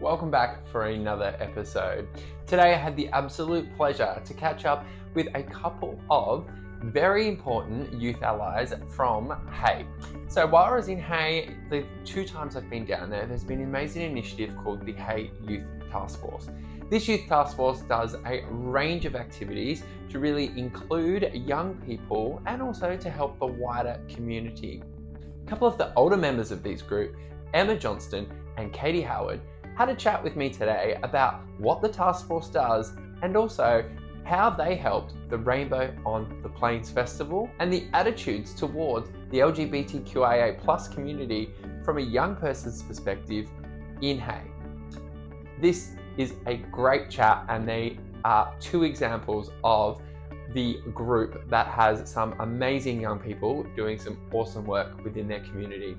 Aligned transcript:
welcome 0.00 0.30
back 0.30 0.66
for 0.68 0.86
another 0.86 1.34
episode. 1.40 2.06
Today 2.46 2.74
I 2.74 2.76
had 2.76 2.96
the 2.96 3.08
absolute 3.08 3.74
pleasure 3.76 4.20
to 4.22 4.34
catch 4.34 4.66
up 4.66 4.84
with 5.14 5.28
a 5.34 5.42
couple 5.42 5.98
of 6.10 6.46
very 6.82 7.26
important 7.26 7.98
youth 7.98 8.22
allies 8.22 8.74
from 8.90 9.34
Hay. 9.50 9.86
So 10.28 10.46
while 10.46 10.64
I 10.64 10.76
was 10.76 10.88
in 10.88 11.00
Hay, 11.00 11.56
the 11.70 11.82
two 12.04 12.26
times 12.26 12.56
I've 12.56 12.68
been 12.68 12.84
down 12.84 13.08
there, 13.08 13.24
there's 13.24 13.42
been 13.42 13.60
an 13.60 13.64
amazing 13.64 14.02
initiative 14.02 14.54
called 14.62 14.84
the 14.84 14.92
Hay 14.92 15.30
Youth 15.48 15.64
Task 15.90 16.20
Force. 16.20 16.50
This 16.90 17.08
youth 17.08 17.26
task 17.26 17.56
force 17.56 17.80
does 17.80 18.16
a 18.26 18.44
range 18.50 19.06
of 19.06 19.16
activities 19.16 19.82
to 20.10 20.18
really 20.18 20.52
include 20.58 21.32
young 21.32 21.74
people 21.86 22.42
and 22.46 22.60
also 22.60 22.96
to 22.96 23.10
help 23.10 23.38
the 23.38 23.46
wider 23.46 23.98
community. 24.08 24.82
A 25.44 25.48
couple 25.48 25.66
of 25.66 25.78
the 25.78 25.92
older 25.94 26.18
members 26.18 26.52
of 26.52 26.62
this 26.62 26.82
group, 26.82 27.16
Emma 27.54 27.76
Johnston 27.76 28.30
and 28.56 28.72
Katie 28.72 29.02
Howard, 29.02 29.40
had 29.76 29.90
a 29.90 29.94
chat 29.94 30.24
with 30.24 30.36
me 30.36 30.48
today 30.48 30.98
about 31.02 31.42
what 31.58 31.82
the 31.82 31.88
task 31.88 32.26
force 32.26 32.48
does 32.48 32.94
and 33.22 33.36
also 33.36 33.84
how 34.24 34.48
they 34.48 34.74
helped 34.74 35.14
the 35.28 35.36
Rainbow 35.36 35.94
on 36.06 36.40
the 36.42 36.48
Plains 36.48 36.90
Festival 36.90 37.50
and 37.60 37.70
the 37.70 37.86
attitudes 37.92 38.54
towards 38.54 39.10
the 39.30 39.38
LGBTQIA 39.40 40.58
plus 40.58 40.88
community 40.88 41.52
from 41.84 41.98
a 41.98 42.00
young 42.00 42.34
person's 42.36 42.82
perspective 42.82 43.48
in 44.00 44.18
Hay. 44.18 44.42
This 45.60 45.92
is 46.16 46.32
a 46.46 46.56
great 46.56 47.10
chat, 47.10 47.44
and 47.50 47.68
they 47.68 47.98
are 48.24 48.54
two 48.58 48.84
examples 48.84 49.50
of 49.62 50.00
the 50.54 50.80
group 50.94 51.48
that 51.50 51.66
has 51.66 52.10
some 52.10 52.34
amazing 52.40 53.00
young 53.00 53.18
people 53.18 53.64
doing 53.76 53.98
some 53.98 54.18
awesome 54.32 54.64
work 54.64 55.04
within 55.04 55.28
their 55.28 55.40
community. 55.40 55.96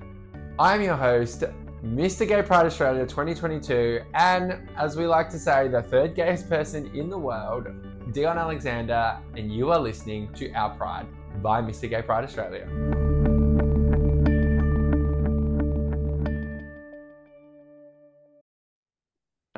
I'm 0.58 0.82
your 0.82 0.96
host, 0.96 1.44
Mr. 1.84 2.26
Gay 2.26 2.42
Pride 2.42 2.66
Australia 2.66 3.06
2022, 3.06 4.00
and 4.14 4.68
as 4.76 4.96
we 4.96 5.06
like 5.06 5.30
to 5.30 5.38
say, 5.38 5.68
the 5.68 5.80
third 5.80 6.16
gayest 6.16 6.48
person 6.48 6.90
in 6.92 7.08
the 7.08 7.18
world, 7.18 7.68
Dion 8.12 8.36
Alexander, 8.36 9.16
and 9.36 9.52
you 9.52 9.70
are 9.70 9.78
listening 9.78 10.28
to 10.34 10.52
Our 10.54 10.76
Pride 10.76 11.06
by 11.40 11.62
Mr. 11.62 11.88
Gay 11.88 12.02
Pride 12.02 12.24
Australia. 12.24 13.07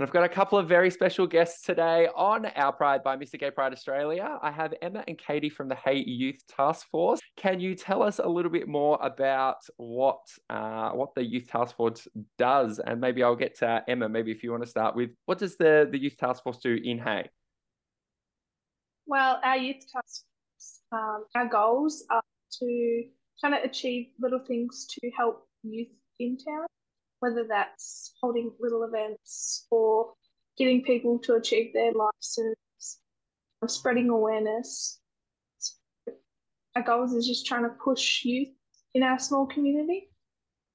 And 0.01 0.07
I've 0.07 0.15
got 0.15 0.25
a 0.25 0.31
couple 0.31 0.57
of 0.57 0.67
very 0.67 0.91
special 0.91 1.27
guests 1.27 1.61
today 1.61 2.09
on 2.17 2.47
Our 2.47 2.73
Pride 2.73 3.03
by 3.03 3.19
Mr. 3.19 3.39
Gay 3.39 3.51
Pride 3.51 3.75
Australia. 3.75 4.39
I 4.41 4.51
have 4.51 4.73
Emma 4.81 5.05
and 5.07 5.19
Katie 5.19 5.51
from 5.51 5.69
the 5.69 5.75
Hay 5.75 6.03
Youth 6.07 6.41
Task 6.49 6.89
Force. 6.89 7.21
Can 7.37 7.61
you 7.61 7.75
tell 7.75 8.03
us 8.03 8.19
a 8.19 8.27
little 8.27 8.51
bit 8.51 8.67
more 8.67 8.99
about 9.03 9.59
what 9.77 10.21
uh, 10.49 10.93
what 10.93 11.15
the 11.15 11.23
Youth 11.23 11.49
Task 11.49 11.77
Force 11.77 12.09
does? 12.39 12.79
And 12.79 12.99
maybe 12.99 13.23
I'll 13.23 13.37
get 13.37 13.59
to 13.59 13.85
Emma. 13.87 14.09
Maybe 14.09 14.31
if 14.31 14.43
you 14.43 14.51
want 14.51 14.63
to 14.63 14.71
start 14.71 14.97
with 14.97 15.11
what 15.27 15.37
does 15.37 15.59
the 15.59 15.87
the 15.93 15.99
Youth 15.99 16.17
Task 16.17 16.45
Force 16.45 16.57
do 16.57 16.79
in 16.83 16.99
Hay? 17.01 17.29
Well, 19.05 19.39
our 19.45 19.59
Youth 19.59 19.85
Task 19.93 20.25
Force, 20.25 20.81
um, 20.93 21.25
our 21.35 21.47
goals 21.47 22.05
are 22.11 22.23
to 22.61 23.05
kind 23.43 23.55
of 23.55 23.65
achieve 23.65 24.07
little 24.19 24.41
things 24.49 24.87
to 24.93 25.11
help 25.11 25.47
youth 25.63 25.89
in 26.19 26.39
town 26.39 26.69
whether 27.21 27.47
that's 27.49 28.13
holding 28.21 28.51
little 28.61 28.83
events 28.83 29.67
or 29.71 30.13
getting 30.59 30.83
people 30.83 31.19
to 31.21 31.35
achieve 31.35 31.73
their 31.73 31.93
license, 31.93 32.99
spreading 33.67 34.11
awareness. 34.11 34.99
Our 36.77 36.83
goals 36.83 37.13
is 37.13 37.27
just 37.27 37.47
trying 37.47 37.65
to 37.65 37.71
push 37.83 38.25
youth 38.25 38.49
in 38.95 39.03
our 39.03 39.19
small 39.19 39.47
community. 39.47 40.09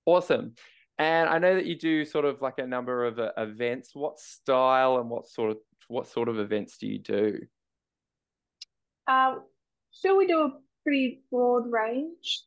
Awesome. 0.05 0.53
And 0.97 1.29
I 1.29 1.39
know 1.39 1.55
that 1.55 1.65
you 1.65 1.77
do 1.77 2.05
sort 2.05 2.25
of 2.25 2.41
like 2.41 2.57
a 2.57 2.65
number 2.65 3.05
of 3.05 3.19
uh, 3.19 3.31
events. 3.37 3.91
What 3.93 4.19
style 4.19 4.97
and 4.97 5.09
what 5.09 5.27
sort 5.27 5.51
of 5.51 5.57
what 5.87 6.07
sort 6.07 6.29
of 6.29 6.39
events 6.39 6.77
do 6.77 6.87
you 6.87 6.99
do? 6.99 7.39
Uh, 9.07 9.35
so 9.91 10.15
we 10.15 10.25
do 10.25 10.39
a 10.41 10.53
pretty 10.83 11.23
broad 11.31 11.71
range. 11.71 12.43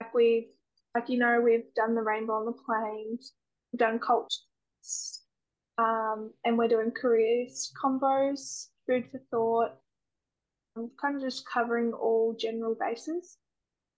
Like 0.00 0.12
we've, 0.14 0.48
like 0.94 1.08
you 1.08 1.18
know, 1.18 1.40
we've 1.40 1.72
done 1.76 1.94
the 1.94 2.02
Rainbow 2.02 2.34
on 2.34 2.46
the 2.46 2.52
Plains, 2.52 3.32
done 3.76 3.98
cultures, 3.98 5.22
um, 5.78 6.30
and 6.44 6.58
we're 6.58 6.68
doing 6.68 6.90
careers 6.90 7.72
combos, 7.82 8.68
food 8.86 9.04
for 9.10 9.20
thought, 9.30 9.72
I'm 10.76 10.90
kind 11.00 11.16
of 11.16 11.22
just 11.22 11.46
covering 11.46 11.92
all 11.92 12.34
general 12.38 12.76
bases. 12.78 13.36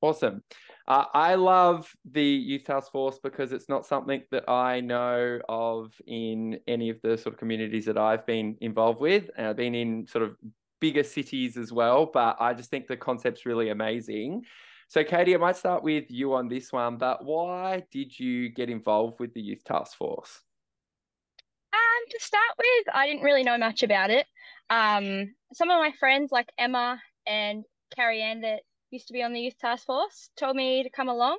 Awesome. 0.00 0.42
Uh, 0.86 1.04
I 1.14 1.34
love 1.34 1.90
the 2.10 2.22
Youth 2.22 2.64
Task 2.64 2.92
Force 2.92 3.18
because 3.22 3.52
it's 3.52 3.68
not 3.68 3.86
something 3.86 4.22
that 4.32 4.48
I 4.50 4.80
know 4.80 5.40
of 5.48 5.94
in 6.06 6.58
any 6.66 6.90
of 6.90 7.00
the 7.02 7.16
sort 7.16 7.34
of 7.34 7.38
communities 7.38 7.86
that 7.86 7.96
I've 7.96 8.26
been 8.26 8.56
involved 8.60 9.00
with. 9.00 9.30
And 9.36 9.46
I've 9.46 9.56
been 9.56 9.74
in 9.74 10.06
sort 10.06 10.24
of 10.24 10.36
bigger 10.80 11.04
cities 11.04 11.56
as 11.56 11.72
well, 11.72 12.10
but 12.12 12.36
I 12.38 12.52
just 12.52 12.70
think 12.70 12.86
the 12.86 12.96
concept's 12.96 13.46
really 13.46 13.70
amazing. 13.70 14.42
So, 14.94 15.02
Katie, 15.02 15.34
I 15.34 15.38
might 15.38 15.56
start 15.56 15.82
with 15.82 16.08
you 16.08 16.34
on 16.34 16.46
this 16.46 16.72
one, 16.72 16.98
but 16.98 17.24
why 17.24 17.82
did 17.90 18.16
you 18.16 18.48
get 18.48 18.70
involved 18.70 19.18
with 19.18 19.34
the 19.34 19.40
Youth 19.40 19.64
Task 19.64 19.96
Force? 19.96 20.40
Um, 21.72 22.04
to 22.10 22.20
start 22.20 22.52
with, 22.56 22.94
I 22.94 23.08
didn't 23.08 23.24
really 23.24 23.42
know 23.42 23.58
much 23.58 23.82
about 23.82 24.10
it. 24.10 24.24
Um, 24.70 25.34
some 25.52 25.68
of 25.68 25.80
my 25.80 25.90
friends, 25.98 26.30
like 26.30 26.46
Emma 26.56 27.02
and 27.26 27.64
Carrie 27.96 28.22
Ann, 28.22 28.42
that 28.42 28.60
used 28.92 29.08
to 29.08 29.12
be 29.12 29.24
on 29.24 29.32
the 29.32 29.40
Youth 29.40 29.58
Task 29.58 29.84
Force, 29.84 30.30
told 30.36 30.54
me 30.54 30.84
to 30.84 30.90
come 30.90 31.08
along. 31.08 31.38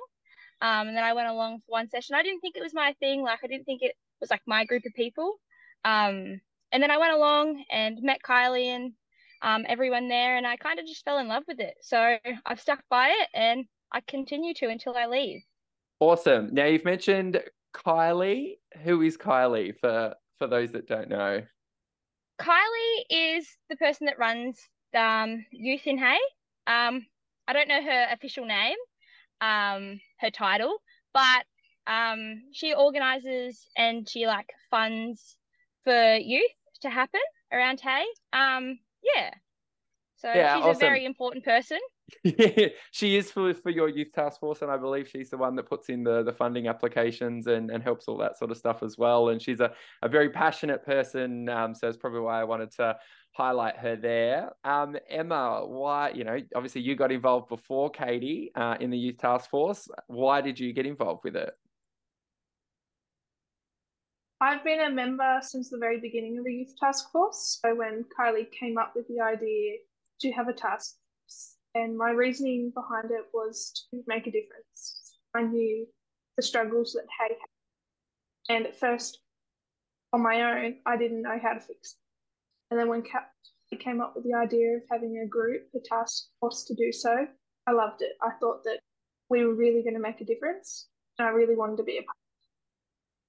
Um, 0.60 0.88
and 0.88 0.94
then 0.94 1.04
I 1.04 1.14
went 1.14 1.28
along 1.28 1.60
for 1.60 1.70
one 1.70 1.88
session. 1.88 2.14
I 2.14 2.22
didn't 2.22 2.40
think 2.40 2.56
it 2.56 2.62
was 2.62 2.74
my 2.74 2.94
thing. 3.00 3.22
Like, 3.22 3.38
I 3.42 3.46
didn't 3.46 3.64
think 3.64 3.80
it 3.80 3.94
was 4.20 4.28
like 4.28 4.42
my 4.46 4.66
group 4.66 4.82
of 4.84 4.92
people. 4.92 5.40
Um, 5.82 6.42
and 6.72 6.82
then 6.82 6.90
I 6.90 6.98
went 6.98 7.14
along 7.14 7.64
and 7.72 8.02
met 8.02 8.20
Kylie 8.22 8.66
and 8.66 8.92
um, 9.42 9.64
everyone 9.68 10.08
there, 10.08 10.36
and 10.36 10.46
I 10.46 10.56
kind 10.56 10.78
of 10.78 10.86
just 10.86 11.04
fell 11.04 11.18
in 11.18 11.28
love 11.28 11.44
with 11.46 11.60
it. 11.60 11.74
So 11.80 12.16
I've 12.44 12.60
stuck 12.60 12.82
by 12.90 13.08
it, 13.08 13.28
and 13.34 13.64
I 13.92 14.00
continue 14.06 14.54
to 14.54 14.68
until 14.68 14.96
I 14.96 15.06
leave. 15.06 15.42
Awesome. 16.00 16.50
Now 16.52 16.66
you've 16.66 16.84
mentioned 16.84 17.42
Kylie. 17.74 18.58
Who 18.82 19.02
is 19.02 19.16
Kylie 19.16 19.74
for 19.78 20.14
for 20.38 20.46
those 20.46 20.72
that 20.72 20.86
don't 20.86 21.08
know? 21.08 21.42
Kylie 22.40 23.04
is 23.08 23.48
the 23.70 23.76
person 23.76 24.06
that 24.06 24.18
runs 24.18 24.60
um, 24.94 25.44
Youth 25.50 25.86
in 25.86 25.98
Hay. 25.98 26.18
Um, 26.66 27.06
I 27.48 27.52
don't 27.52 27.68
know 27.68 27.82
her 27.82 28.06
official 28.12 28.44
name, 28.44 28.76
um, 29.40 30.00
her 30.20 30.30
title, 30.30 30.76
but 31.14 31.44
um, 31.86 32.42
she 32.52 32.74
organises 32.74 33.66
and 33.76 34.08
she 34.08 34.26
like 34.26 34.50
funds 34.70 35.36
for 35.84 36.16
youth 36.16 36.50
to 36.82 36.90
happen 36.90 37.20
around 37.52 37.80
Hay. 37.80 38.04
Um, 38.32 38.78
yeah. 39.02 39.30
So 40.16 40.32
yeah, 40.32 40.56
she's 40.56 40.64
awesome. 40.64 40.76
a 40.76 40.80
very 40.80 41.04
important 41.04 41.44
person. 41.44 41.78
yeah, 42.24 42.68
she 42.90 43.16
is 43.16 43.30
for, 43.30 43.52
for 43.52 43.70
your 43.70 43.88
youth 43.88 44.12
task 44.14 44.40
force, 44.40 44.62
and 44.62 44.70
I 44.70 44.76
believe 44.76 45.08
she's 45.08 45.28
the 45.28 45.36
one 45.36 45.54
that 45.56 45.68
puts 45.68 45.88
in 45.88 46.02
the, 46.04 46.22
the 46.22 46.32
funding 46.32 46.68
applications 46.68 47.48
and, 47.48 47.70
and 47.70 47.82
helps 47.82 48.08
all 48.08 48.16
that 48.18 48.38
sort 48.38 48.50
of 48.50 48.56
stuff 48.56 48.82
as 48.82 48.96
well. 48.96 49.28
And 49.28 49.42
she's 49.42 49.60
a, 49.60 49.72
a 50.02 50.08
very 50.08 50.30
passionate 50.30 50.86
person, 50.86 51.48
um, 51.48 51.74
so 51.74 51.88
it's 51.88 51.98
probably 51.98 52.20
why 52.20 52.40
I 52.40 52.44
wanted 52.44 52.70
to 52.76 52.96
highlight 53.32 53.76
her 53.76 53.96
there. 53.96 54.50
Um, 54.64 54.96
Emma, 55.10 55.66
why 55.66 56.10
you 56.10 56.24
know 56.24 56.38
obviously 56.54 56.80
you 56.80 56.96
got 56.96 57.12
involved 57.12 57.48
before 57.48 57.90
Katie 57.90 58.52
uh, 58.54 58.76
in 58.80 58.90
the 58.90 58.98
youth 58.98 59.18
task 59.18 59.50
force. 59.50 59.86
Why 60.06 60.40
did 60.40 60.58
you 60.58 60.72
get 60.72 60.86
involved 60.86 61.24
with 61.24 61.36
it? 61.36 61.52
I've 64.40 64.62
been 64.62 64.80
a 64.80 64.90
member 64.90 65.38
since 65.40 65.70
the 65.70 65.78
very 65.78 65.98
beginning 65.98 66.36
of 66.38 66.44
the 66.44 66.52
youth 66.52 66.74
task 66.78 67.10
force. 67.10 67.58
So 67.62 67.74
when 67.74 68.04
Kylie 68.18 68.50
came 68.52 68.76
up 68.76 68.92
with 68.94 69.08
the 69.08 69.20
idea 69.20 69.76
to 70.20 70.32
have 70.32 70.48
a 70.48 70.52
task 70.52 70.96
force, 71.22 71.56
and 71.74 71.96
my 71.96 72.10
reasoning 72.10 72.70
behind 72.74 73.10
it 73.10 73.26
was 73.32 73.86
to 73.90 74.02
make 74.06 74.26
a 74.26 74.30
difference. 74.30 75.16
I 75.34 75.42
knew 75.42 75.86
the 76.36 76.42
struggles 76.42 76.92
that 76.92 77.06
Hay 77.18 77.34
had, 77.34 78.56
and 78.56 78.66
at 78.66 78.78
first, 78.78 79.20
on 80.12 80.22
my 80.22 80.42
own, 80.42 80.76
I 80.84 80.96
didn't 80.96 81.22
know 81.22 81.38
how 81.42 81.54
to 81.54 81.60
fix 81.60 81.92
it. 81.92 81.98
And 82.70 82.80
then 82.80 82.88
when 82.88 83.02
Kylie 83.02 83.80
came 83.80 84.00
up 84.02 84.14
with 84.14 84.24
the 84.24 84.34
idea 84.34 84.76
of 84.76 84.82
having 84.90 85.18
a 85.18 85.26
group, 85.26 85.68
a 85.74 85.78
task 85.80 86.28
force 86.40 86.64
to 86.64 86.74
do 86.74 86.92
so, 86.92 87.26
I 87.66 87.72
loved 87.72 88.02
it. 88.02 88.12
I 88.22 88.30
thought 88.38 88.64
that 88.64 88.80
we 89.30 89.44
were 89.44 89.54
really 89.54 89.82
going 89.82 89.94
to 89.94 90.00
make 90.00 90.20
a 90.20 90.26
difference, 90.26 90.88
and 91.18 91.26
I 91.26 91.30
really 91.30 91.56
wanted 91.56 91.78
to 91.78 91.84
be 91.84 91.98
a 91.98 92.02
part 92.02 92.16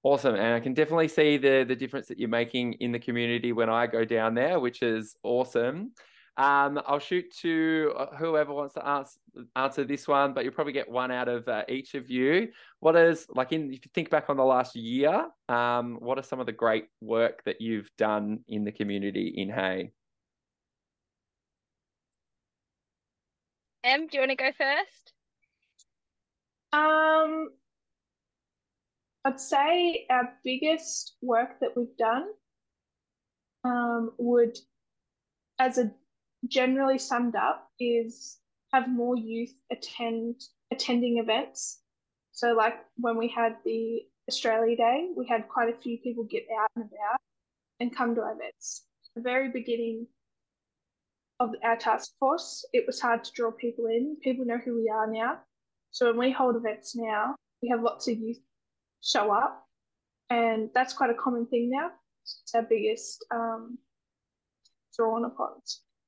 Awesome. 0.04 0.36
And 0.36 0.54
I 0.54 0.60
can 0.60 0.74
definitely 0.74 1.08
see 1.08 1.36
the, 1.36 1.64
the 1.66 1.74
difference 1.74 2.06
that 2.08 2.18
you're 2.18 2.28
making 2.28 2.74
in 2.74 2.92
the 2.92 2.98
community 2.98 3.52
when 3.52 3.68
I 3.68 3.86
go 3.86 4.04
down 4.04 4.34
there, 4.34 4.60
which 4.60 4.82
is 4.82 5.16
awesome. 5.22 5.92
Um, 6.36 6.80
I'll 6.86 7.00
shoot 7.00 7.34
to 7.40 7.92
uh, 7.98 8.16
whoever 8.16 8.52
wants 8.52 8.74
to 8.74 8.86
answer, 8.86 9.18
answer 9.56 9.82
this 9.82 10.06
one, 10.06 10.34
but 10.34 10.44
you'll 10.44 10.54
probably 10.54 10.72
get 10.72 10.88
one 10.88 11.10
out 11.10 11.26
of 11.28 11.48
uh, 11.48 11.64
each 11.68 11.94
of 11.96 12.08
you. 12.08 12.48
What 12.78 12.94
is, 12.94 13.26
like, 13.34 13.50
in 13.50 13.72
if 13.72 13.84
you 13.84 13.90
think 13.92 14.08
back 14.08 14.30
on 14.30 14.36
the 14.36 14.44
last 14.44 14.76
year, 14.76 15.26
um, 15.48 15.96
what 15.98 16.16
are 16.16 16.22
some 16.22 16.38
of 16.38 16.46
the 16.46 16.52
great 16.52 16.86
work 17.00 17.42
that 17.44 17.60
you've 17.60 17.90
done 17.98 18.44
in 18.46 18.64
the 18.64 18.70
community 18.70 19.34
in 19.36 19.50
Hay? 19.50 19.90
Em, 23.82 24.06
do 24.06 24.18
you 24.18 24.20
want 24.20 24.30
to 24.30 24.36
go 24.36 24.52
first? 24.56 25.12
Um, 26.72 27.48
I'd 29.28 29.38
say 29.38 30.06
our 30.08 30.32
biggest 30.42 31.16
work 31.20 31.60
that 31.60 31.76
we've 31.76 31.96
done 31.98 32.28
um, 33.62 34.12
would, 34.16 34.56
as 35.58 35.76
a 35.76 35.90
generally 36.46 36.96
summed 36.96 37.36
up, 37.36 37.70
is 37.78 38.38
have 38.72 38.88
more 38.88 39.18
youth 39.18 39.52
attend 39.70 40.40
attending 40.72 41.18
events. 41.18 41.82
So, 42.32 42.54
like 42.54 42.76
when 42.96 43.18
we 43.18 43.28
had 43.28 43.56
the 43.66 44.00
Australia 44.30 44.74
Day, 44.78 45.10
we 45.14 45.26
had 45.28 45.46
quite 45.46 45.68
a 45.68 45.78
few 45.78 45.98
people 45.98 46.24
get 46.24 46.46
out 46.58 46.70
and 46.76 46.86
about 46.86 47.20
and 47.80 47.94
come 47.94 48.14
to 48.14 48.22
our 48.22 48.32
events. 48.32 48.86
The 49.14 49.20
very 49.20 49.50
beginning 49.50 50.06
of 51.38 51.50
our 51.62 51.76
task 51.76 52.12
force, 52.18 52.64
it 52.72 52.86
was 52.86 52.98
hard 52.98 53.24
to 53.24 53.32
draw 53.32 53.50
people 53.50 53.88
in. 53.88 54.16
People 54.22 54.46
know 54.46 54.56
who 54.64 54.74
we 54.74 54.88
are 54.88 55.06
now. 55.06 55.40
So 55.90 56.06
when 56.06 56.16
we 56.16 56.32
hold 56.32 56.56
events 56.56 56.96
now, 56.96 57.36
we 57.60 57.68
have 57.68 57.82
lots 57.82 58.08
of 58.08 58.16
youth 58.16 58.38
show 59.02 59.32
up, 59.32 59.66
and 60.30 60.70
that's 60.74 60.92
quite 60.92 61.10
a 61.10 61.14
common 61.14 61.46
thing 61.46 61.70
now. 61.70 61.90
It's 62.22 62.54
our 62.54 62.62
biggest 62.62 63.24
um, 63.34 63.78
drawn 64.96 65.24
upon. 65.24 65.50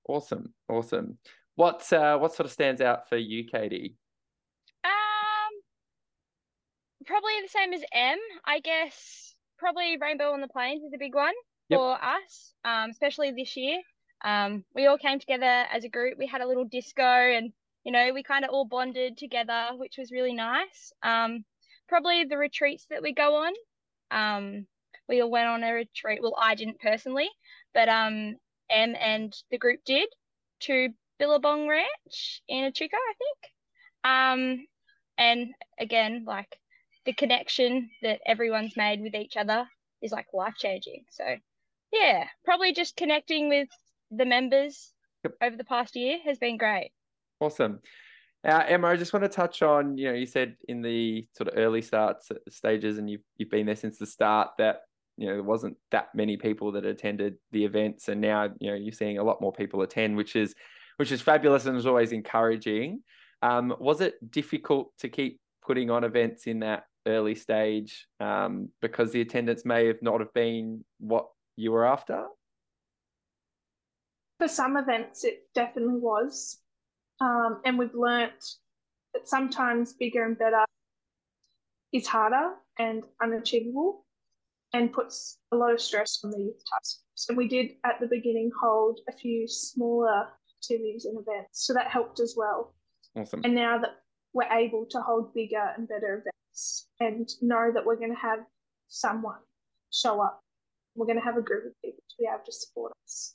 Awesome, 0.09 0.53
awesome. 0.69 1.19
What's 1.57 1.93
uh, 1.93 2.17
what 2.19 2.35
sort 2.35 2.47
of 2.47 2.53
stands 2.53 2.81
out 2.81 3.09
for 3.09 3.17
you, 3.17 3.45
Katie? 3.45 3.97
Um, 4.85 5.61
probably 7.07 7.33
the 7.43 7.49
same 7.49 7.73
as 7.73 7.83
Em. 7.93 8.19
I 8.45 8.61
guess 8.61 9.35
probably 9.59 9.97
Rainbow 10.01 10.33
on 10.33 10.41
the 10.41 10.49
Plains 10.49 10.83
is 10.85 10.93
a 10.95 10.99
big 10.99 11.15
one 11.15 11.35
yep. 11.69 11.79
for 11.79 11.93
us, 11.93 12.55
um, 12.65 12.91
especially 12.91 13.33
this 13.33 13.57
year. 13.57 13.79
Um, 14.25 14.65
we 14.75 14.87
all 14.87 14.99
came 14.99 15.19
together 15.19 15.65
as 15.73 15.85
a 15.85 15.89
group. 15.89 16.19
We 16.19 16.27
had 16.27 16.41
a 16.41 16.47
little 16.47 16.65
disco, 16.65 17.03
and 17.03 17.53
you 17.85 17.93
know, 17.93 18.11
we 18.13 18.23
kind 18.23 18.45
of 18.45 18.51
all 18.51 18.67
bonded 18.67 19.17
together, 19.17 19.69
which 19.77 19.95
was 19.99 20.13
really 20.13 20.35
nice. 20.35 20.93
Um, 21.03 21.45
probably 21.91 22.25
the 22.25 22.39
retreats 22.39 22.87
that 22.89 23.03
we 23.03 23.13
go 23.13 23.45
on. 23.45 23.53
Um, 24.11 24.67
we 25.09 25.21
all 25.21 25.31
went 25.31 25.49
on 25.49 25.65
a 25.65 25.75
retreat. 25.75 26.21
Well, 26.23 26.37
I 26.41 26.55
didn't 26.55 26.81
personally, 26.81 27.29
but 27.75 27.89
um, 27.89 28.37
Em 28.71 28.95
and 28.99 29.37
the 29.51 29.59
group 29.59 29.81
did 29.85 30.09
to 30.61 30.91
Billabong 31.19 31.69
Ranch 31.69 32.43
in 32.49 32.65
Echuca, 32.65 32.97
I 32.97 33.15
think. 33.19 33.53
Um, 34.05 34.67
and 35.19 35.49
again, 35.79 36.25
like 36.27 36.57
the 37.05 37.13
connection 37.13 37.91
that 38.03 38.21
everyone's 38.25 38.77
made 38.77 39.03
with 39.03 39.15
each 39.15 39.37
other 39.37 39.67
is 40.01 40.13
like 40.13 40.27
life 40.33 40.55
changing. 40.57 41.05
So, 41.11 41.25
yeah, 41.93 42.25
probably 42.45 42.73
just 42.73 42.97
connecting 42.97 43.49
with 43.49 43.69
the 44.13 44.25
members 44.25 44.93
yep. 45.25 45.35
over 45.43 45.57
the 45.57 45.65
past 45.65 45.97
year 45.97 46.19
has 46.25 46.39
been 46.39 46.57
great. 46.57 46.93
Awesome. 47.41 47.81
Uh, 48.47 48.65
Emma, 48.67 48.89
I 48.89 48.97
just 48.97 49.13
want 49.13 49.25
to 49.25 49.29
touch 49.29 49.63
on, 49.63 49.99
you 49.99 50.09
know, 50.09 50.15
you 50.15 50.25
said 50.25 50.57
in 50.69 50.81
the 50.81 51.27
sort 51.37 51.49
of 51.49 51.59
early 51.59 51.83
start 51.83 52.19
stages, 52.49 52.99
and 52.99 53.11
you've 53.11 53.21
you've 53.37 53.51
been 53.51 53.67
there 53.67 53.77
since 53.77 53.99
the 53.99 54.07
start 54.07 54.51
that 54.59 54.83
you 55.19 55.27
know 55.27 55.35
there 55.35 55.43
wasn't 55.43 55.77
that 55.91 56.09
many 56.15 56.39
people 56.39 56.73
that 56.73 56.87
attended 56.87 57.35
the 57.53 57.65
events, 57.65 58.09
and 58.09 58.21
now 58.21 58.49
you 58.59 58.71
know 58.71 58.77
you're 58.77 58.93
seeing 58.93 59.19
a 59.19 59.23
lot 59.23 59.43
more 59.43 59.53
people 59.53 59.83
attend, 59.83 60.17
which 60.17 60.37
is 60.37 60.55
which 60.97 61.13
is 61.13 61.21
fabulous 61.21 61.67
and 61.67 61.77
is 61.77 61.87
always 61.87 62.13
encouraging. 62.13 63.03
Um, 63.43 63.75
was 63.79 64.01
it 64.01 64.15
difficult 64.31 64.93
to 65.01 65.09
keep 65.11 65.41
putting 65.63 65.91
on 65.91 66.05
events 66.05 66.47
in 66.47 66.61
that 66.61 66.85
early 67.07 67.35
stage 67.35 68.07
um, 68.21 68.69
because 68.81 69.13
the 69.13 69.21
attendance 69.21 69.65
may 69.65 69.87
have 69.87 70.03
not 70.03 70.21
have 70.21 70.33
been 70.33 70.85
what 70.99 71.27
you 71.57 71.73
were 71.73 71.87
after? 71.87 72.25
For 74.39 74.49
some 74.49 74.79
events, 74.79 75.25
it 75.25 75.43
definitely 75.55 76.01
was. 76.01 76.59
Um, 77.21 77.61
and 77.65 77.79
we've 77.79 77.95
learnt 77.95 78.33
that 79.15 79.29
sometimes 79.29 79.93
bigger 79.93 80.25
and 80.25 80.39
better 80.39 80.65
is 81.93 82.07
harder 82.07 82.55
and 82.79 83.03
unachievable 83.23 84.07
and 84.73 84.93
puts 84.93 85.39
a 85.53 85.57
lot 85.57 85.73
of 85.73 85.81
stress 85.81 86.21
on 86.25 86.31
the 86.31 86.39
youth 86.39 86.63
task 86.73 87.01
force. 87.01 87.27
And 87.29 87.37
we 87.37 87.49
did 87.49 87.73
at 87.85 88.01
the 88.01 88.07
beginning 88.07 88.51
hold 88.63 89.01
a 89.09 89.13
few 89.13 89.49
smaller 89.49 90.29
activities 90.57 91.05
and 91.05 91.19
events. 91.19 91.67
So 91.67 91.75
that 91.75 91.89
helped 91.89 92.21
as 92.21 92.35
well. 92.37 92.75
Awesome. 93.17 93.41
And 93.45 93.55
now 93.55 93.79
that 93.79 93.97
we're 94.33 94.51
able 94.53 94.87
to 94.91 95.01
hold 95.01 95.35
bigger 95.35 95.73
and 95.77 95.89
better 95.89 96.23
events 96.25 96.87
and 97.01 97.29
know 97.43 97.73
that 97.75 97.85
we're 97.85 97.97
going 97.97 98.15
to 98.15 98.21
have 98.21 98.41
someone 98.89 99.41
show 99.93 100.23
up, 100.23 100.41
we're 100.95 101.07
going 101.07 101.19
to 101.19 101.25
have 101.25 101.37
a 101.37 101.43
group 101.43 101.67
of 101.67 101.73
people 101.85 102.03
to 102.09 102.15
be 102.19 102.29
able 102.29 102.45
to 102.45 102.53
support 102.53 102.93
us. 103.05 103.35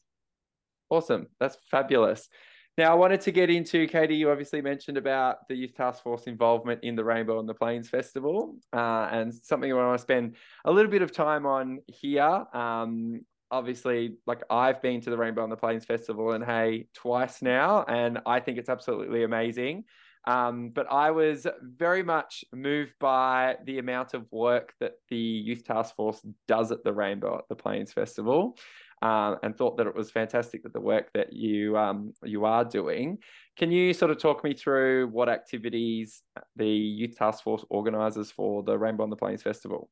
Awesome. 0.90 1.28
That's 1.40 1.58
fabulous. 1.70 2.30
Now, 2.78 2.92
I 2.92 2.96
wanted 2.96 3.22
to 3.22 3.32
get 3.32 3.50
into, 3.50 3.88
Katie, 3.88 4.18
you 4.18 4.30
obviously 4.30 4.62
mentioned 4.62 4.98
about 4.98 5.48
the 5.48 5.56
Youth 5.56 5.76
Task 5.76 6.04
Force 6.04 6.24
involvement 6.24 6.84
in 6.84 6.96
the 6.96 7.06
Rainbow 7.06 7.40
on 7.40 7.46
the 7.46 7.54
Plains 7.54 7.88
Festival, 7.88 8.58
uh, 8.74 9.08
and 9.12 9.34
something 9.34 9.72
I 9.72 9.76
want 9.76 9.98
to 9.98 10.02
spend 10.02 10.36
a 10.66 10.72
little 10.72 10.92
bit 10.92 11.02
of 11.02 11.14
time 11.14 11.46
on 11.46 11.80
here. 11.88 12.44
Um, 12.54 13.22
obviously, 13.50 14.18
like 14.28 14.44
I've 14.50 14.82
been 14.82 15.00
to 15.02 15.10
the 15.10 15.18
Rainbow 15.18 15.42
on 15.44 15.50
the 15.50 15.56
Plains 15.56 15.86
Festival 15.86 16.34
and 16.34 16.44
Hay, 16.44 16.88
twice 16.94 17.42
now, 17.42 17.86
and 17.88 18.20
I 18.26 18.42
think 18.42 18.58
it's 18.58 18.70
absolutely 18.70 19.24
amazing. 19.24 19.86
Um, 20.28 20.70
but 20.70 20.92
I 20.92 21.12
was 21.12 21.48
very 21.62 22.04
much 22.04 22.44
moved 22.52 22.94
by 23.00 23.58
the 23.64 23.78
amount 23.78 24.16
of 24.16 24.30
work 24.32 24.74
that 24.80 24.94
the 25.10 25.16
Youth 25.16 25.64
Task 25.64 25.96
Force 25.96 26.26
does 26.48 26.72
at 26.72 26.84
the 26.84 26.94
Rainbow 26.94 27.38
at 27.38 27.48
the 27.48 27.56
Plains 27.56 27.94
Festival 27.94 28.58
uh, 29.06 29.36
and 29.44 29.56
thought 29.56 29.78
that 29.78 29.86
it 29.86 29.96
was 29.96 30.10
fantastic 30.10 30.64
that 30.64 30.74
the 30.74 30.80
work 30.80 31.12
that 31.14 31.32
you 31.32 31.78
um, 31.78 32.12
you 32.24 32.44
are 32.44 32.66
doing. 32.66 33.20
Can 33.56 33.72
you 33.72 33.94
sort 33.94 34.10
of 34.10 34.18
talk 34.18 34.44
me 34.44 34.56
through 34.56 35.10
what 35.10 35.30
activities 35.30 36.24
the 36.56 36.68
Youth 36.68 37.16
Task 37.16 37.44
Force 37.44 37.64
organises 37.70 38.32
for 38.32 38.64
the 38.64 38.76
Rainbow 38.76 39.04
on 39.04 39.12
the 39.12 39.16
Plains 39.16 39.44
Festival? 39.44 39.90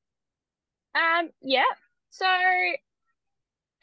Um, 0.95 1.30
yeah. 1.44 1.62
So 2.10 2.25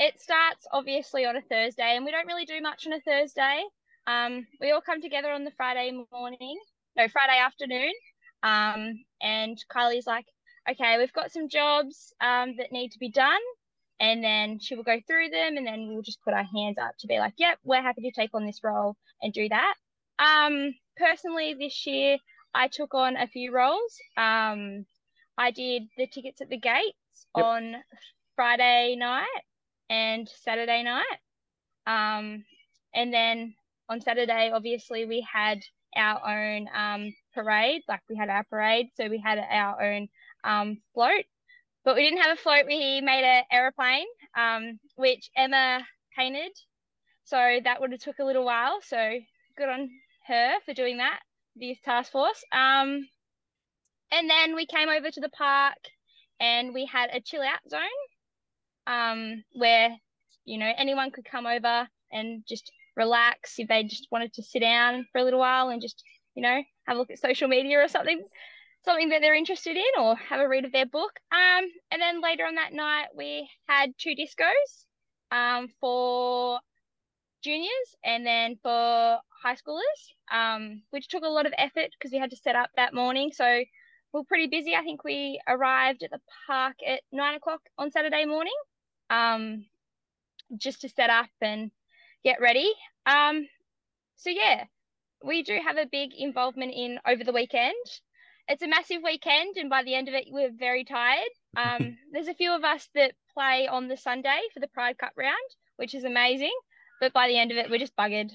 it 0.00 0.20
starts 0.20 0.66
obviously 0.72 1.26
on 1.26 1.36
a 1.36 1.42
Thursday, 1.42 1.94
and 1.94 2.04
we 2.04 2.10
don't 2.10 2.26
really 2.26 2.44
do 2.44 2.60
much 2.60 2.88
on 2.88 2.92
a 2.92 3.00
Thursday. 3.00 3.62
Um, 4.08 4.48
we 4.60 4.72
all 4.72 4.80
come 4.80 5.00
together 5.00 5.30
on 5.30 5.44
the 5.44 5.52
Friday 5.52 5.92
morning, 6.10 6.58
no, 6.96 7.06
Friday 7.06 7.38
afternoon. 7.38 7.92
Um, 8.42 9.04
and 9.22 9.56
Kylie's 9.72 10.08
like, 10.08 10.26
okay, 10.68 10.98
we've 10.98 11.12
got 11.12 11.30
some 11.30 11.48
jobs 11.48 12.12
um, 12.20 12.56
that 12.56 12.72
need 12.72 12.90
to 12.90 12.98
be 12.98 13.10
done 13.10 13.38
and 14.00 14.24
then 14.24 14.58
she 14.58 14.74
will 14.74 14.82
go 14.82 14.98
through 15.06 15.28
them 15.28 15.56
and 15.56 15.66
then 15.66 15.88
we'll 15.88 16.02
just 16.02 16.22
put 16.22 16.34
our 16.34 16.44
hands 16.44 16.78
up 16.80 16.96
to 16.98 17.06
be 17.06 17.18
like 17.18 17.34
yep 17.36 17.58
we're 17.64 17.82
happy 17.82 18.02
to 18.02 18.10
take 18.10 18.30
on 18.34 18.46
this 18.46 18.60
role 18.64 18.96
and 19.22 19.32
do 19.32 19.48
that. 19.48 19.74
Um 20.18 20.74
personally 20.96 21.54
this 21.58 21.86
year 21.86 22.18
i 22.54 22.68
took 22.68 22.94
on 22.94 23.16
a 23.16 23.26
few 23.28 23.52
roles. 23.52 23.96
Um 24.16 24.86
i 25.38 25.50
did 25.50 25.84
the 25.96 26.06
tickets 26.06 26.40
at 26.40 26.48
the 26.48 26.58
gates 26.58 27.26
yep. 27.36 27.44
on 27.44 27.76
friday 28.34 28.96
night 28.98 29.26
and 29.88 30.28
saturday 30.42 30.82
night. 30.82 31.18
Um 31.86 32.44
and 32.94 33.12
then 33.12 33.54
on 33.88 34.00
saturday 34.00 34.50
obviously 34.52 35.04
we 35.04 35.26
had 35.30 35.60
our 35.96 36.20
own 36.24 36.68
um 36.74 37.12
parade 37.34 37.82
like 37.88 38.00
we 38.08 38.16
had 38.16 38.28
our 38.28 38.44
parade 38.44 38.88
so 38.94 39.08
we 39.08 39.18
had 39.18 39.38
our 39.38 39.82
own 39.82 40.08
um 40.44 40.80
float 40.94 41.24
but 41.84 41.94
we 41.94 42.02
didn't 42.02 42.22
have 42.22 42.38
a 42.38 42.40
float. 42.40 42.66
We 42.66 43.00
made 43.00 43.24
an 43.24 43.44
aeroplane, 43.50 44.06
um, 44.36 44.78
which 44.96 45.30
Emma 45.36 45.80
painted. 46.16 46.52
So 47.24 47.60
that 47.64 47.80
would 47.80 47.92
have 47.92 48.00
took 48.00 48.18
a 48.18 48.24
little 48.24 48.44
while. 48.44 48.80
So 48.82 49.18
good 49.56 49.68
on 49.68 49.88
her 50.26 50.54
for 50.64 50.74
doing 50.74 50.98
that, 50.98 51.20
the 51.56 51.76
task 51.84 52.12
force. 52.12 52.42
Um, 52.52 53.06
and 54.12 54.28
then 54.28 54.54
we 54.54 54.66
came 54.66 54.88
over 54.88 55.10
to 55.10 55.20
the 55.20 55.28
park 55.30 55.78
and 56.40 56.74
we 56.74 56.86
had 56.86 57.10
a 57.12 57.20
chill 57.20 57.42
out 57.42 57.60
zone 57.68 57.80
um, 58.86 59.44
where, 59.52 59.90
you 60.44 60.58
know, 60.58 60.70
anyone 60.76 61.10
could 61.10 61.24
come 61.24 61.46
over 61.46 61.86
and 62.12 62.42
just 62.48 62.70
relax 62.96 63.54
if 63.58 63.68
they 63.68 63.84
just 63.84 64.08
wanted 64.10 64.32
to 64.34 64.42
sit 64.42 64.60
down 64.60 65.06
for 65.12 65.20
a 65.20 65.24
little 65.24 65.38
while 65.38 65.68
and 65.68 65.80
just, 65.80 66.02
you 66.34 66.42
know, 66.42 66.62
have 66.86 66.96
a 66.96 66.98
look 66.98 67.10
at 67.10 67.20
social 67.20 67.48
media 67.48 67.78
or 67.78 67.88
something 67.88 68.20
something 68.84 69.10
that 69.10 69.20
they're 69.20 69.34
interested 69.34 69.76
in 69.76 70.00
or 70.00 70.16
have 70.16 70.40
a 70.40 70.48
read 70.48 70.64
of 70.64 70.72
their 70.72 70.86
book. 70.86 71.12
Um, 71.32 71.66
and 71.90 72.00
then 72.00 72.20
later 72.22 72.44
on 72.44 72.54
that 72.54 72.72
night, 72.72 73.08
we 73.16 73.48
had 73.68 73.92
two 73.98 74.14
discos 74.14 74.84
um, 75.30 75.68
for 75.80 76.60
juniors 77.42 77.96
and 78.04 78.26
then 78.26 78.58
for 78.62 79.18
high 79.42 79.54
schoolers, 79.56 79.80
um, 80.32 80.82
which 80.90 81.08
took 81.08 81.24
a 81.24 81.28
lot 81.28 81.46
of 81.46 81.52
effort 81.56 81.90
because 81.98 82.12
we 82.12 82.18
had 82.18 82.30
to 82.30 82.36
set 82.36 82.56
up 82.56 82.70
that 82.76 82.94
morning. 82.94 83.30
So 83.34 83.44
we 83.46 83.66
we're 84.12 84.24
pretty 84.24 84.48
busy. 84.48 84.74
I 84.74 84.82
think 84.82 85.04
we 85.04 85.40
arrived 85.46 86.02
at 86.02 86.10
the 86.10 86.20
park 86.46 86.74
at 86.86 87.02
nine 87.12 87.36
o'clock 87.36 87.60
on 87.78 87.90
Saturday 87.90 88.24
morning 88.24 88.52
um, 89.08 89.66
just 90.56 90.80
to 90.80 90.88
set 90.88 91.10
up 91.10 91.28
and 91.40 91.70
get 92.24 92.40
ready. 92.40 92.72
Um, 93.06 93.46
so, 94.16 94.30
yeah, 94.30 94.64
we 95.24 95.42
do 95.42 95.58
have 95.64 95.76
a 95.76 95.86
big 95.90 96.10
involvement 96.16 96.72
in 96.74 96.98
over 97.06 97.24
the 97.24 97.32
weekend 97.32 97.74
it's 98.50 98.62
a 98.62 98.68
massive 98.68 99.02
weekend, 99.04 99.56
and 99.56 99.70
by 99.70 99.84
the 99.84 99.94
end 99.94 100.08
of 100.08 100.14
it, 100.14 100.26
we're 100.28 100.50
very 100.52 100.84
tired. 100.84 101.30
Um, 101.56 101.96
there's 102.12 102.28
a 102.28 102.34
few 102.34 102.54
of 102.54 102.64
us 102.64 102.88
that 102.94 103.12
play 103.32 103.68
on 103.68 103.86
the 103.86 103.96
Sunday 103.96 104.40
for 104.52 104.58
the 104.58 104.66
Pride 104.66 104.98
Cup 104.98 105.12
round, 105.16 105.36
which 105.76 105.94
is 105.94 106.04
amazing. 106.04 106.52
But 107.00 107.12
by 107.12 107.28
the 107.28 107.38
end 107.38 107.52
of 107.52 107.56
it, 107.56 107.70
we're 107.70 107.78
just 107.78 107.96
buggered, 107.96 108.30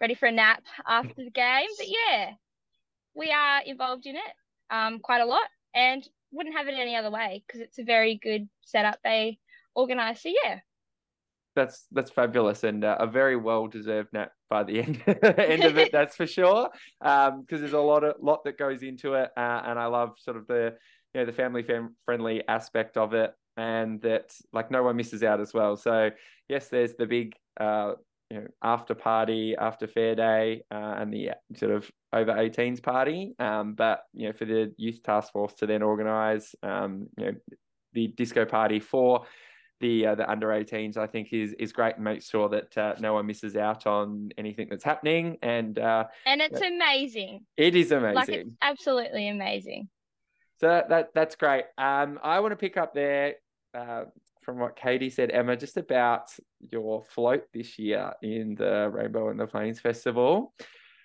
ready 0.00 0.14
for 0.14 0.26
a 0.26 0.32
nap 0.32 0.62
after 0.86 1.14
the 1.16 1.30
game. 1.30 1.68
But 1.78 1.88
yeah, 1.88 2.30
we 3.14 3.30
are 3.32 3.62
involved 3.64 4.06
in 4.06 4.16
it 4.16 4.32
um, 4.70 5.00
quite 5.00 5.22
a 5.22 5.26
lot, 5.26 5.48
and 5.74 6.06
wouldn't 6.32 6.56
have 6.56 6.68
it 6.68 6.74
any 6.74 6.94
other 6.94 7.10
way 7.10 7.42
because 7.46 7.62
it's 7.62 7.78
a 7.78 7.84
very 7.84 8.20
good 8.22 8.48
setup 8.60 8.98
they 9.02 9.38
organise. 9.74 10.22
So 10.22 10.28
yeah, 10.44 10.58
that's 11.54 11.86
that's 11.90 12.10
fabulous 12.10 12.62
and 12.62 12.84
uh, 12.84 12.96
a 13.00 13.06
very 13.06 13.36
well 13.36 13.66
deserved 13.66 14.12
nap 14.12 14.32
by 14.48 14.62
the 14.62 14.80
end 14.80 15.02
end 15.38 15.64
of 15.64 15.78
it. 15.78 15.92
That's 15.92 16.16
for 16.16 16.26
sure. 16.26 16.68
Because 17.00 17.32
um, 17.32 17.44
there's 17.48 17.72
a 17.72 17.78
lot 17.78 18.04
of 18.04 18.16
lot 18.20 18.44
that 18.44 18.58
goes 18.58 18.82
into 18.82 19.14
it, 19.14 19.30
uh, 19.36 19.62
and 19.64 19.78
I 19.78 19.86
love 19.86 20.16
sort 20.18 20.36
of 20.36 20.46
the 20.46 20.74
you 21.14 21.20
know 21.20 21.26
the 21.26 21.32
family 21.32 21.62
fam- 21.62 21.96
friendly 22.04 22.42
aspect 22.48 22.96
of 22.96 23.14
it, 23.14 23.32
and 23.56 24.00
that 24.02 24.34
like 24.52 24.70
no 24.70 24.82
one 24.82 24.96
misses 24.96 25.22
out 25.22 25.40
as 25.40 25.52
well. 25.54 25.76
So 25.76 26.10
yes, 26.48 26.68
there's 26.68 26.94
the 26.94 27.06
big 27.06 27.34
uh, 27.58 27.94
you 28.30 28.40
know 28.40 28.46
after 28.62 28.94
party 28.94 29.54
after 29.56 29.86
fair 29.86 30.14
day 30.14 30.62
uh, 30.70 30.94
and 30.98 31.12
the 31.12 31.30
sort 31.56 31.72
of 31.72 31.90
over 32.12 32.32
18s 32.32 32.82
party 32.82 33.34
um, 33.38 33.74
but 33.74 34.02
you 34.14 34.26
know 34.26 34.32
for 34.32 34.44
the 34.44 34.72
youth 34.76 35.02
task 35.02 35.32
force 35.32 35.54
to 35.54 35.66
then 35.66 35.82
organize 35.82 36.54
um, 36.62 37.06
you 37.18 37.26
know 37.26 37.32
the 37.92 38.08
disco 38.08 38.44
party 38.44 38.80
for 38.80 39.24
the 39.80 40.06
uh, 40.06 40.14
the 40.14 40.28
under 40.30 40.48
18s 40.48 40.96
I 40.96 41.06
think 41.06 41.32
is 41.32 41.52
is 41.54 41.72
great 41.72 41.96
and 41.96 42.04
makes 42.04 42.28
sure 42.28 42.48
that 42.48 42.76
uh, 42.78 42.94
no 42.98 43.14
one 43.14 43.26
misses 43.26 43.56
out 43.56 43.86
on 43.86 44.30
anything 44.38 44.68
that's 44.70 44.84
happening. 44.84 45.38
And 45.42 45.78
uh, 45.78 46.04
and 46.24 46.40
it's 46.40 46.60
amazing. 46.60 47.44
It 47.56 47.74
is 47.74 47.92
amazing 47.92 48.14
like 48.14 48.28
it's 48.28 48.50
absolutely 48.62 49.28
amazing. 49.28 49.88
So 50.60 50.68
that, 50.68 50.88
that 50.88 51.08
that's 51.14 51.36
great. 51.36 51.64
Um 51.78 52.18
I 52.22 52.40
want 52.40 52.52
to 52.52 52.56
pick 52.56 52.76
up 52.76 52.94
there 52.94 53.34
uh, 53.74 54.04
from 54.42 54.58
what 54.58 54.76
Katie 54.76 55.10
said, 55.10 55.30
Emma, 55.32 55.56
just 55.56 55.76
about 55.76 56.30
your 56.60 57.02
float 57.02 57.44
this 57.52 57.78
year 57.78 58.12
in 58.22 58.54
the 58.54 58.88
Rainbow 58.92 59.28
and 59.28 59.40
the 59.40 59.46
Plains 59.46 59.80
Festival. 59.80 60.54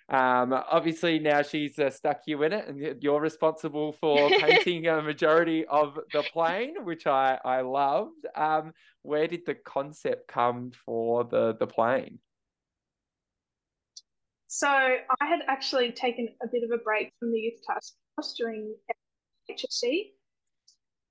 Um, 0.08 0.52
obviously, 0.52 1.18
now 1.18 1.42
she's 1.42 1.78
uh, 1.78 1.90
stuck 1.90 2.22
you 2.26 2.42
in 2.42 2.52
it, 2.52 2.68
and 2.68 3.02
you're 3.02 3.20
responsible 3.20 3.92
for 3.92 4.28
painting 4.40 4.86
a 4.86 5.00
majority 5.00 5.64
of 5.66 5.98
the 6.12 6.22
plane, 6.32 6.84
which 6.84 7.06
I 7.06 7.38
I 7.44 7.60
loved. 7.60 8.26
Um, 8.34 8.72
where 9.02 9.26
did 9.26 9.46
the 9.46 9.54
concept 9.54 10.28
come 10.28 10.72
for 10.84 11.24
the 11.24 11.56
the 11.58 11.66
plane? 11.66 12.18
So 14.48 14.68
I 14.68 15.26
had 15.26 15.40
actually 15.48 15.92
taken 15.92 16.28
a 16.42 16.46
bit 16.46 16.62
of 16.62 16.70
a 16.72 16.82
break 16.82 17.12
from 17.18 17.32
the 17.32 17.38
youth 17.38 17.60
task 17.66 17.94
force 18.16 18.34
during 18.36 18.74
HSC, 19.50 20.10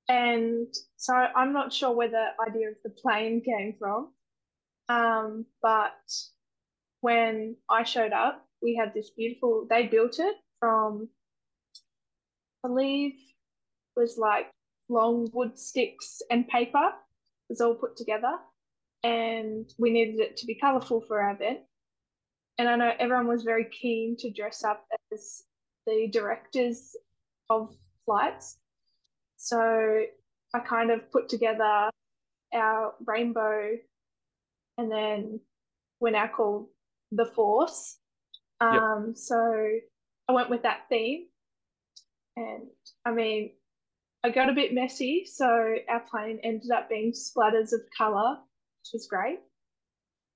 and 0.10 0.68
so 0.98 1.14
I'm 1.16 1.54
not 1.54 1.74
sure 1.74 1.96
where 1.96 2.10
the 2.10 2.28
idea 2.48 2.70
of 2.70 2.76
the 2.84 2.92
plane 2.92 3.42
came 3.42 3.76
from. 3.80 4.12
Um, 4.90 5.46
but 5.62 5.94
when 7.00 7.56
I 7.70 7.84
showed 7.84 8.12
up, 8.12 8.46
we 8.62 8.76
had 8.76 8.94
this 8.94 9.10
beautiful, 9.12 9.66
they 9.70 9.88
built 9.88 10.20
it 10.20 10.36
from, 10.60 11.10
I 12.64 12.68
believe, 12.68 13.14
was 13.96 14.18
like 14.18 14.52
long 14.90 15.30
wood 15.34 15.58
sticks 15.58 16.22
and 16.30 16.48
paper. 16.48 16.92
It 17.50 17.54
was 17.54 17.62
all 17.62 17.76
put 17.76 17.98
together. 17.98 18.34
And 19.04 19.72
we 19.80 19.92
needed 19.92 20.20
it 20.20 20.38
to 20.38 20.46
be 20.46 20.56
colourful 20.56 21.02
for 21.02 21.22
our 21.22 21.34
event. 21.34 21.60
And 22.58 22.70
I 22.70 22.76
know 22.76 22.92
everyone 23.00 23.28
was 23.28 23.44
very 23.44 23.66
keen 23.66 24.16
to 24.18 24.30
dress 24.30 24.64
up 24.64 24.86
as 25.12 25.44
the 25.88 26.08
directors 26.12 26.96
of 27.50 27.76
flights. 28.06 28.58
So 29.38 30.04
I 30.54 30.60
kind 30.60 30.92
of 30.92 31.12
put 31.12 31.30
together 31.30 31.90
our 32.54 32.94
rainbow 33.06 33.78
and 34.78 34.92
then 34.92 35.40
we're 36.00 36.12
now 36.12 36.28
called 36.28 36.68
the 37.12 37.26
Force. 37.26 37.98
Um, 38.62 39.08
yep. 39.08 39.18
So 39.18 39.68
I 40.30 40.32
went 40.32 40.50
with 40.50 40.64
that 40.64 40.82
theme. 40.90 41.26
And 42.38 42.68
I 43.06 43.12
mean, 43.12 43.52
I 44.24 44.30
got 44.30 44.50
a 44.50 44.54
bit 44.54 44.74
messy. 44.74 45.26
So 45.26 45.76
our 45.90 46.04
plane 46.10 46.40
ended 46.44 46.72
up 46.72 46.90
being 46.90 47.12
splatters 47.12 47.74
of 47.74 47.82
color, 47.98 48.32
which 48.32 48.92
was 48.94 49.08
great. 49.10 49.40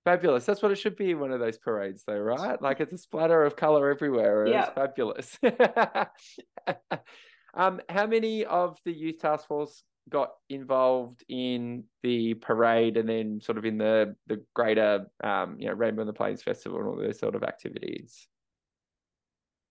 Fabulous. 0.03 0.45
That's 0.45 0.61
what 0.61 0.71
it 0.71 0.75
should 0.75 0.97
be 0.97 1.11
in 1.11 1.19
one 1.19 1.31
of 1.31 1.39
those 1.39 1.57
parades, 1.57 2.03
though, 2.05 2.19
right? 2.19 2.61
Like 2.61 2.79
it's 2.79 2.93
a 2.93 2.97
splatter 2.97 3.43
of 3.43 3.55
color 3.55 3.89
everywhere. 3.89 4.45
Yeah. 4.47 4.65
It's 4.65 4.73
fabulous. 4.73 5.39
Um, 7.55 7.79
how 7.87 8.05
many 8.05 8.45
of 8.45 8.77
the 8.85 8.91
youth 8.91 9.19
task 9.19 9.47
force 9.47 9.83
got 10.09 10.31
involved 10.49 11.23
in 11.29 11.83
the 12.03 12.35
parade 12.35 12.97
and 12.97 13.09
then 13.09 13.41
sort 13.41 13.57
of 13.57 13.65
in 13.65 13.77
the 13.77 14.15
the 14.27 14.43
greater 14.53 15.05
um, 15.23 15.57
you 15.59 15.67
know 15.67 15.73
Rainbow 15.73 16.01
and 16.01 16.09
the 16.09 16.13
Plains 16.13 16.43
Festival 16.43 16.79
and 16.79 16.87
all 16.87 16.95
those 16.95 17.19
sort 17.19 17.35
of 17.35 17.43
activities? 17.43 18.27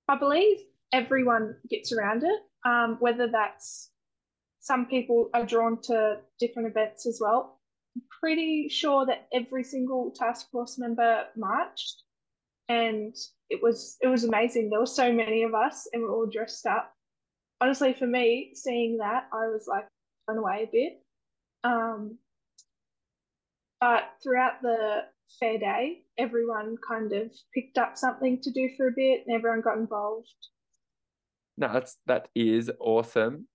I 0.09 0.19
believe 0.19 0.59
everyone 0.93 1.57
gets 1.71 1.93
around 1.93 2.25
it. 2.25 2.41
Um, 2.67 2.97
whether 3.00 3.29
that's 3.29 3.91
some 4.61 4.87
people 4.87 5.29
are 5.35 5.45
drawn 5.45 5.81
to 5.83 6.19
different 6.41 6.69
events 6.69 7.07
as 7.07 7.19
well. 7.21 7.61
I'm 7.95 8.03
pretty 8.21 8.69
sure 8.71 9.05
that 9.07 9.29
every 9.33 9.62
single 9.62 10.11
task 10.11 10.50
force 10.50 10.79
member 10.79 11.26
marched, 11.37 12.03
and 12.69 13.14
it 13.50 13.62
was 13.62 13.97
it 14.00 14.09
was 14.09 14.25
amazing. 14.25 14.71
There 14.71 14.81
were 14.81 14.87
so 14.87 15.12
many 15.12 15.43
of 15.43 15.55
us, 15.55 15.87
and 15.93 16.03
we 16.03 16.09
are 16.09 16.12
all 16.12 16.26
dressed 16.26 16.67
up 16.67 16.95
honestly, 17.61 17.95
for 17.95 18.07
me, 18.07 18.50
seeing 18.55 18.99
that, 18.99 19.26
I 19.33 19.47
was 19.47 19.67
like 19.67 19.87
away 20.28 20.64
a 20.64 20.71
bit. 20.71 21.02
Um, 21.62 22.19
but 23.81 24.02
throughout 24.23 24.62
the 24.62 25.02
fair 25.38 25.59
day, 25.59 26.02
everyone 26.19 26.76
kind 26.87 27.12
of 27.12 27.31
picked 27.54 27.78
up 27.78 27.97
something 27.97 28.40
to 28.43 28.50
do 28.50 28.71
for 28.76 28.88
a 28.88 28.93
bit, 28.95 29.25
and 29.26 29.37
everyone 29.37 29.61
got 29.61 29.78
involved. 29.78 30.28
No, 31.57 31.73
that's 31.73 31.99
that 32.07 32.28
is 32.35 32.71
awesome. 32.81 33.47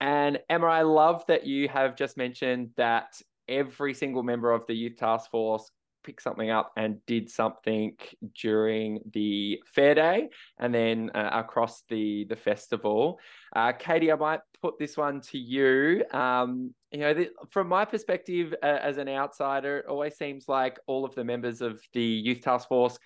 And 0.00 0.40
Emma, 0.50 0.66
I 0.66 0.82
love 0.82 1.24
that 1.28 1.46
you 1.46 1.68
have 1.68 1.96
just 1.96 2.16
mentioned 2.16 2.70
that 2.76 3.20
every 3.48 3.94
single 3.94 4.22
member 4.22 4.52
of 4.52 4.66
the 4.66 4.74
youth 4.74 4.96
task 4.96 5.30
force 5.30 5.70
picked 6.06 6.22
something 6.22 6.50
up 6.50 6.72
and 6.76 7.04
did 7.06 7.28
something 7.28 7.96
during 8.40 9.00
the 9.12 9.60
fair 9.66 9.94
day 9.94 10.28
and 10.58 10.72
then 10.72 11.10
uh, 11.14 11.30
across 11.32 11.82
the 11.88 12.24
the 12.28 12.36
festival. 12.36 13.18
Uh, 13.54 13.72
Katie, 13.72 14.12
I 14.12 14.14
might 14.14 14.40
put 14.62 14.78
this 14.78 14.96
one 14.96 15.20
to 15.32 15.38
you. 15.38 16.04
Um, 16.12 16.72
you 16.92 17.00
know, 17.00 17.12
the, 17.12 17.30
from 17.50 17.68
my 17.68 17.84
perspective 17.84 18.54
uh, 18.62 18.78
as 18.80 18.96
an 18.96 19.08
outsider, 19.08 19.78
it 19.78 19.86
always 19.86 20.16
seems 20.16 20.48
like 20.48 20.78
all 20.86 21.04
of 21.04 21.14
the 21.14 21.24
members 21.24 21.60
of 21.60 21.80
the 21.92 22.02
youth 22.02 22.40
task 22.42 22.68
force 22.68 22.98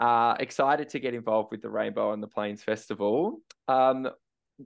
are 0.00 0.36
excited 0.40 0.88
to 0.90 0.98
get 0.98 1.14
involved 1.14 1.50
with 1.52 1.62
the 1.62 1.70
Rainbow 1.70 2.12
and 2.12 2.22
the 2.22 2.28
Plains 2.28 2.62
Festival. 2.62 3.40
Um, 3.68 4.08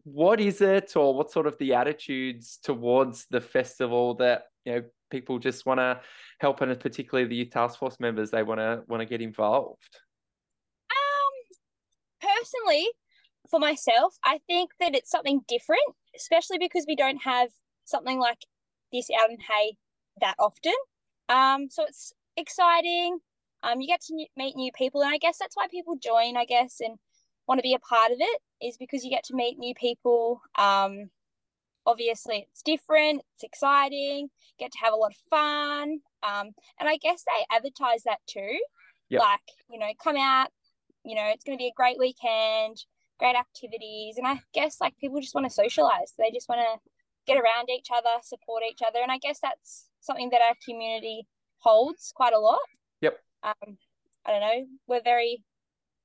what 0.05 0.41
is 0.41 0.61
it, 0.61 0.97
or 0.97 1.15
what 1.15 1.31
sort 1.31 1.47
of 1.47 1.59
the 1.59 1.75
attitudes 1.75 2.59
towards 2.63 3.27
the 3.31 3.41
festival 3.41 4.15
that 4.15 4.45
you 4.65 4.73
know 4.73 4.83
people 5.11 5.39
just 5.39 5.67
want 5.67 5.79
to 5.79 6.01
help, 6.39 6.61
and 6.61 6.79
particularly 6.79 7.29
the 7.29 7.37
youth 7.37 7.51
task 7.51 7.79
force 7.79 7.99
members, 8.01 8.31
they 8.31 8.43
want 8.43 8.61
to 8.61 8.83
want 8.89 9.01
to 9.01 9.07
get 9.07 9.21
involved? 9.21 10.01
Um, 10.91 11.59
personally, 12.21 12.87
for 13.51 13.61
myself, 13.61 14.17
I 14.25 14.41
think 14.47 14.71
that 14.81 14.95
it's 14.95 15.11
something 15.11 15.41
different, 15.49 15.81
especially 16.17 16.59
because 16.59 16.85
we 16.87 16.97
don't 16.97 17.23
have 17.23 17.51
something 17.85 18.19
like 18.19 18.39
this 18.93 19.09
out 19.21 19.31
in 19.31 19.39
Hay 19.39 19.77
that 20.21 20.37
often. 20.39 20.75
Um, 21.29 21.69
so 21.71 21.85
it's 21.85 22.13
exciting. 22.37 23.19
Um, 23.63 23.81
you 23.81 23.87
get 23.87 24.01
to 24.03 24.27
meet 24.37 24.57
new 24.57 24.73
people, 24.73 25.03
and 25.03 25.13
I 25.13 25.19
guess 25.19 25.39
that's 25.39 25.57
why 25.57 25.67
people 25.71 25.97
join. 25.97 26.37
I 26.37 26.45
guess 26.45 26.81
and 26.81 26.99
want 27.47 27.59
to 27.59 27.63
be 27.63 27.75
a 27.75 27.79
part 27.81 28.13
of 28.13 28.19
it 28.21 28.41
is 28.63 28.77
because 28.77 29.05
you 29.05 29.11
get 29.11 29.25
to 29.25 29.35
meet 29.35 29.59
new 29.59 29.75
people. 29.75 30.41
Um, 30.57 31.11
obviously 31.87 32.47
it's 32.51 32.63
different, 32.63 33.23
it's 33.35 33.45
exciting, 33.45 34.29
get 34.59 34.73
to 34.73 34.79
have 34.79 34.93
a 34.93 34.97
lot 34.97 35.13
of 35.13 35.17
fun. 35.31 36.01
Um, 36.23 36.51
and 36.79 36.89
I 36.89 36.97
guess 36.97 37.25
they 37.25 37.57
advertise 37.57 38.03
that 38.05 38.21
too. 38.27 38.59
Yep. 39.09 39.21
Like, 39.21 39.41
you 39.71 39.79
know, 39.79 39.91
come 40.03 40.17
out, 40.17 40.49
you 41.05 41.15
know, 41.15 41.31
it's 41.33 41.45
going 41.45 41.57
to 41.57 41.63
be 41.63 41.69
a 41.69 41.77
great 41.77 41.99
weekend, 41.99 42.77
great 43.19 43.37
activities. 43.37 44.17
And 44.19 44.27
I 44.27 44.41
guess 44.55 44.81
like 44.81 44.97
people 44.99 45.21
just 45.21 45.35
want 45.35 45.47
to 45.47 45.53
socialize. 45.53 46.13
They 46.19 46.31
just 46.31 46.49
want 46.49 46.61
to 46.61 46.91
get 47.27 47.41
around 47.41 47.69
each 47.69 47.89
other, 47.95 48.11
support 48.23 48.63
each 48.69 48.81
other. 48.87 49.01
And 49.03 49.11
I 49.11 49.19
guess 49.19 49.41
that's 49.41 49.87
something 50.01 50.31
that 50.31 50.43
our 50.43 50.55
community 50.65 51.27
holds 51.59 52.13
quite 52.15 52.33
a 52.33 52.39
lot. 52.39 52.59
Yep. 53.01 53.19
Um, 53.43 53.79
I 54.25 54.31
don't 54.31 54.41
know. 54.41 54.67
We're 54.87 55.03
very 55.03 55.43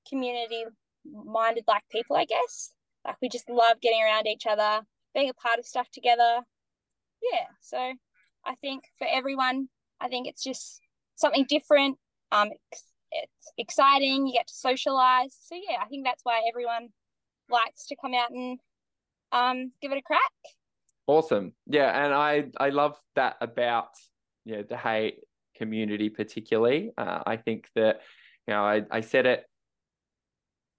community 0.07 0.63
minded 1.05 1.65
like 1.67 1.83
people, 1.91 2.15
I 2.15 2.25
guess. 2.25 2.71
Like 3.05 3.17
we 3.21 3.29
just 3.29 3.49
love 3.49 3.81
getting 3.81 4.01
around 4.01 4.27
each 4.27 4.45
other, 4.47 4.81
being 5.15 5.29
a 5.29 5.33
part 5.33 5.57
of 5.57 5.65
stuff 5.65 5.89
together. 5.89 6.41
Yeah, 7.23 7.45
so 7.61 7.77
I 8.45 8.55
think 8.61 8.83
for 8.99 9.07
everyone, 9.11 9.69
I 9.99 10.09
think 10.09 10.27
it's 10.27 10.43
just 10.43 10.81
something 11.15 11.45
different. 11.49 11.97
Um, 12.31 12.49
it's, 12.71 12.83
it's 13.11 13.51
exciting. 13.57 14.27
You 14.27 14.33
get 14.33 14.47
to 14.47 14.53
socialize. 14.53 15.35
So 15.41 15.55
yeah, 15.55 15.77
I 15.81 15.85
think 15.85 16.05
that's 16.05 16.23
why 16.23 16.41
everyone 16.47 16.89
likes 17.49 17.87
to 17.87 17.95
come 17.95 18.13
out 18.13 18.31
and 18.31 18.59
um 19.31 19.71
give 19.81 19.91
it 19.91 19.97
a 19.97 20.01
crack. 20.01 20.21
Awesome. 21.07 21.53
Yeah, 21.65 22.05
and 22.05 22.13
I 22.13 22.45
I 22.57 22.69
love 22.69 22.99
that 23.15 23.37
about 23.41 23.89
yeah 24.43 24.63
the 24.67 24.77
Hay 24.77 25.17
community 25.55 26.09
particularly. 26.09 26.91
Uh, 26.97 27.23
I 27.25 27.37
think 27.37 27.69
that 27.75 28.01
you 28.47 28.53
know 28.53 28.63
I 28.63 28.83
I 28.91 29.01
said 29.01 29.25
it 29.25 29.45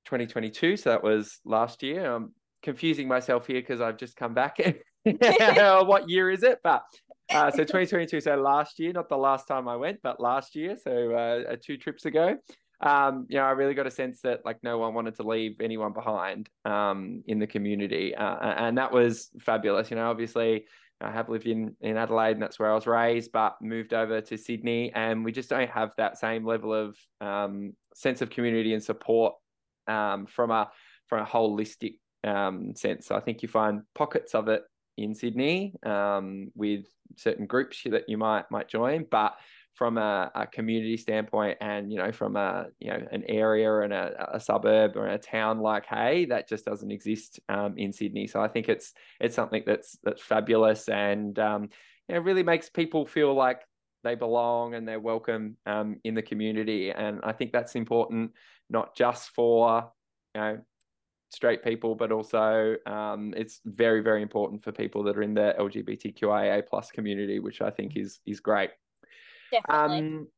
2022, 0.05 0.77
so 0.77 0.91
that 0.91 1.03
was 1.03 1.41
last 1.45 1.83
year. 1.83 2.13
I'm 2.15 2.33
confusing 2.67 3.07
myself 3.07 3.47
here 3.47 3.61
because 3.61 3.81
I've 3.81 3.97
just 3.97 4.17
come 4.17 4.35
back 4.35 4.59
what 5.85 6.11
year 6.11 6.33
is 6.33 6.43
it? 6.43 6.59
But 6.65 6.83
uh, 7.31 7.49
so 7.53 7.59
2022, 7.63 8.21
so 8.21 8.35
last 8.35 8.81
year, 8.81 8.93
not 8.93 9.09
the 9.09 9.17
last 9.17 9.47
time 9.47 9.69
I 9.69 9.77
went, 9.77 10.01
but 10.03 10.19
last 10.19 10.57
year, 10.57 10.77
so 10.77 11.13
uh, 11.13 11.53
uh, 11.53 11.57
two 11.65 11.77
trips 11.77 12.07
ago. 12.07 12.37
Um, 12.81 13.27
you 13.29 13.37
know, 13.39 13.45
I 13.45 13.53
really 13.53 13.75
got 13.75 13.87
a 13.87 13.91
sense 13.91 14.21
that 14.23 14.45
like 14.45 14.59
no 14.65 14.79
one 14.79 14.95
wanted 14.95 15.15
to 15.17 15.23
leave 15.23 15.61
anyone 15.61 15.93
behind 15.93 16.51
um, 16.65 17.23
in 17.29 17.39
the 17.39 17.47
community, 17.47 18.17
uh, 18.17 18.37
and 18.37 18.77
that 18.79 18.91
was 18.91 19.31
fabulous. 19.41 19.91
You 19.91 19.97
know, 19.97 20.11
obviously, 20.11 20.65
I 21.01 21.13
have 21.13 21.29
lived 21.29 21.47
in 21.47 21.77
in 21.81 21.97
Adelaide, 21.97 22.33
and 22.33 22.43
that's 22.43 22.59
where 22.59 22.73
I 22.73 22.75
was 22.75 22.89
raised, 22.89 23.31
but 23.31 23.55
moved 23.63 23.95
over 23.95 24.21
to 24.21 24.37
Sydney, 24.37 24.93
and 24.93 25.25
we 25.25 25.31
just 25.31 25.51
don't 25.51 25.71
have 25.71 25.93
that 25.99 26.19
same 26.19 26.45
level 26.45 26.75
of 26.75 26.97
um, 27.21 27.75
sense 27.95 28.23
of 28.23 28.31
community 28.31 28.75
and 28.75 28.83
support 28.83 29.35
um, 29.87 30.27
from 30.27 30.51
a 30.51 30.69
from 31.07 31.23
a 31.23 31.27
holistic 31.27 31.99
um, 32.27 32.75
sense. 32.75 33.07
So 33.07 33.15
I 33.15 33.21
think 33.21 33.43
you 33.43 33.49
find 33.49 33.83
pockets 33.95 34.35
of 34.35 34.49
it 34.49 34.63
in 34.97 35.15
Sydney 35.15 35.75
um, 35.85 36.51
with 36.55 36.87
certain 37.17 37.47
groups 37.47 37.83
that 37.85 38.09
you 38.09 38.19
might 38.19 38.51
might 38.51 38.69
join, 38.69 39.07
but 39.11 39.37
from 39.77 39.99
a, 39.99 40.31
a, 40.35 40.47
community 40.47 40.97
standpoint 40.97 41.59
and 41.61 41.93
you 41.93 41.99
know 41.99 42.11
from 42.11 42.35
a 42.35 42.67
you 42.81 42.91
know 42.91 43.07
an 43.13 43.23
area 43.29 43.81
and 43.81 43.93
a, 43.93 44.37
a 44.37 44.41
suburb 44.41 44.97
or 44.97 45.07
a 45.07 45.19
town 45.19 45.61
like 45.61 45.85
Hay 45.87 46.25
that 46.27 46.49
just 46.49 46.65
doesn't 46.65 46.91
exist 46.91 47.39
um, 47.51 47.75
in 47.77 47.93
Sydney 47.93 48.27
so 48.27 48.41
I 48.41 48.49
think 48.49 48.71
it's 48.71 48.95
it's 49.21 49.35
something 49.35 49.63
that's 49.67 49.99
that's 50.03 50.23
fabulous 50.23 50.89
and 50.89 51.39
um, 51.39 51.69
you 52.09 52.15
know 52.15 52.23
really 52.23 52.43
makes 52.43 52.71
people 52.71 53.05
feel 53.05 53.35
like 53.35 53.61
they 54.03 54.15
belong 54.15 54.75
and 54.75 54.89
they're 54.89 54.99
welcome 54.99 55.59
um, 55.67 56.01
in 56.05 56.15
the 56.15 56.23
community 56.23 56.91
and 56.91 57.21
I 57.23 57.33
think 57.33 57.53
that's 57.53 57.75
important 57.75 58.31
not 58.71 58.97
just 58.97 59.29
for 59.35 59.91
you 60.35 60.41
know 60.41 60.59
straight 61.31 61.63
people, 61.63 61.95
but 61.95 62.13
also 62.13 62.77
um, 62.87 63.35
it's 63.37 63.61
very, 63.65 64.01
very 64.01 64.23
important 64.23 64.63
for 64.63 64.73
people 64.73 65.03
that 65.05 65.17
are 65.17 65.23
in 65.23 65.35
the 65.35 65.55
LGBTQIA 65.59 66.67
plus 66.67 66.91
community, 66.91 67.39
which 67.39 67.61
I 67.61 67.71
think 67.71 67.97
is 67.97 68.21
is 68.27 68.41
great. 68.41 68.71
Definitely. 69.53 69.99
Um, 69.99 70.29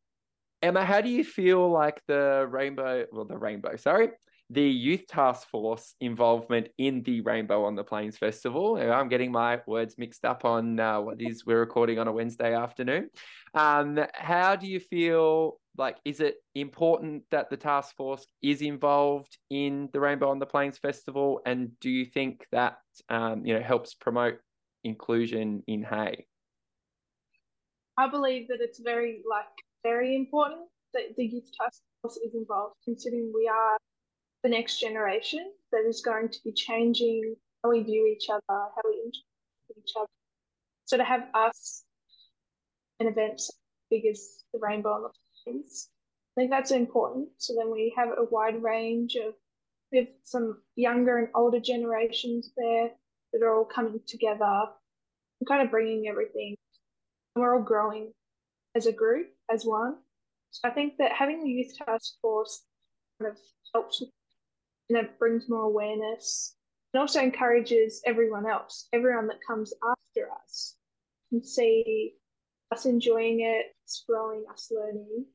Emma, 0.61 0.85
how 0.85 1.01
do 1.01 1.09
you 1.09 1.23
feel 1.23 1.71
like 1.71 2.03
the 2.09 2.47
rainbow, 2.51 3.07
well, 3.13 3.25
the 3.25 3.39
rainbow, 3.39 3.77
sorry, 3.77 4.11
the 4.51 4.63
youth 4.63 5.07
task 5.07 5.47
force 5.49 5.95
involvement 6.01 6.69
in 6.79 7.03
the 7.03 7.21
Rainbow 7.21 7.65
on 7.65 7.75
the 7.75 7.85
Plains 7.85 8.17
Festival. 8.17 8.77
I'm 8.77 9.09
getting 9.09 9.31
my 9.31 9.61
words 9.67 9.97
mixed 9.99 10.25
up 10.25 10.45
on 10.45 10.81
uh, 10.81 11.01
what 11.01 11.21
is 11.21 11.45
we're 11.45 11.61
recording 11.61 11.99
on 11.99 12.09
a 12.09 12.13
Wednesday 12.13 12.55
afternoon. 12.55 13.11
Um, 13.53 14.01
how 14.15 14.57
do 14.57 14.67
you 14.67 14.81
feel 14.81 15.61
like 15.79 15.97
is 16.05 16.21
it 16.21 16.37
important 16.57 17.23
that 17.31 17.49
the 17.49 17.57
task 17.57 17.95
force 17.97 18.27
is 18.43 18.61
involved 18.61 19.39
in 19.49 19.89
the 19.93 20.01
rainbow 20.01 20.29
on 20.29 20.41
the 20.41 20.47
plains 20.47 20.77
festival? 20.77 21.41
And 21.47 21.71
do 21.81 21.89
you 21.89 22.05
think 22.05 22.45
that 22.51 22.79
um, 23.09 23.47
you 23.47 23.55
know 23.55 23.63
helps 23.63 23.95
promote 23.95 24.39
inclusion 24.85 25.63
in 25.69 25.85
hay? 25.85 26.27
I 27.97 28.09
believe 28.09 28.49
that 28.49 28.59
it's 28.61 28.81
very 28.81 29.23
like 29.29 29.47
very 29.85 30.17
important 30.17 30.63
that 30.95 31.17
the 31.17 31.25
youth 31.25 31.49
task 31.59 31.81
force 32.03 32.17
is 32.17 32.35
involved 32.35 32.75
considering 32.85 33.33
we 33.35 33.49
are 33.49 33.79
the 34.43 34.49
next 34.49 34.81
generation 34.81 35.53
that 35.73 35.85
is 35.89 36.01
going 36.01 36.29
to 36.29 36.39
be 36.45 36.53
changing 36.53 37.35
how 37.63 37.71
we 37.71 37.83
view 37.83 38.07
each 38.07 38.29
other 38.31 38.41
how 38.49 38.83
we 38.85 38.95
interact 38.95 39.25
with 39.69 39.79
each 39.79 39.93
other. 39.97 40.09
So 40.87 40.97
to 40.97 41.05
have 41.05 41.27
us 41.35 41.85
an 42.99 43.07
event 43.07 43.43
big 43.91 44.07
as 44.07 44.45
the 44.53 44.59
rainbow 44.61 44.91
on 44.91 45.03
the 45.03 45.11
things. 45.49 45.89
I 46.37 46.43
think 46.43 46.51
that's 46.51 46.71
important. 46.71 47.29
So 47.39 47.55
then 47.57 47.71
we 47.71 47.93
have 47.97 48.09
a 48.11 48.25
wide 48.31 48.63
range 48.63 49.17
of 49.17 49.35
we 49.91 49.99
have 49.99 50.09
some 50.23 50.59
younger 50.77 51.19
and 51.19 51.29
older 51.35 51.61
generations 51.61 52.51
there 52.57 52.91
that 53.33 53.43
are 53.43 53.55
all 53.55 53.65
coming 53.65 54.01
together 54.07 54.65
and 55.41 55.49
kind 55.49 55.63
of 55.63 55.71
bringing 55.71 56.09
everything. 56.09 56.57
And 57.35 57.43
we're 57.43 57.57
all 57.57 57.63
growing 57.63 58.13
as 58.75 58.87
a 58.87 58.93
group, 58.93 59.29
as 59.51 59.65
one. 59.65 59.97
So 60.51 60.69
I 60.69 60.73
think 60.73 60.99
that 60.99 61.13
having 61.13 61.43
the 61.43 61.51
youth 61.51 61.77
task 61.77 62.15
force 62.21 62.63
kind 63.19 63.33
of 63.33 63.39
helps 63.75 64.03
and 64.91 64.99
it 64.99 65.19
brings 65.19 65.49
more 65.49 65.65
awareness 65.65 66.55
and 66.93 67.01
also 67.01 67.21
encourages 67.21 68.03
everyone 68.07 68.47
else, 68.47 68.89
everyone 68.93 69.27
that 69.29 69.39
comes 69.47 69.73
after 69.83 70.31
us, 70.33 70.77
can 71.31 71.45
see 71.45 72.15
us 72.73 72.87
enjoying 72.87 73.41
it, 73.41 73.67
us 73.85 74.05
growing, 74.09 74.45
us 74.51 74.71
learning, 74.71 75.27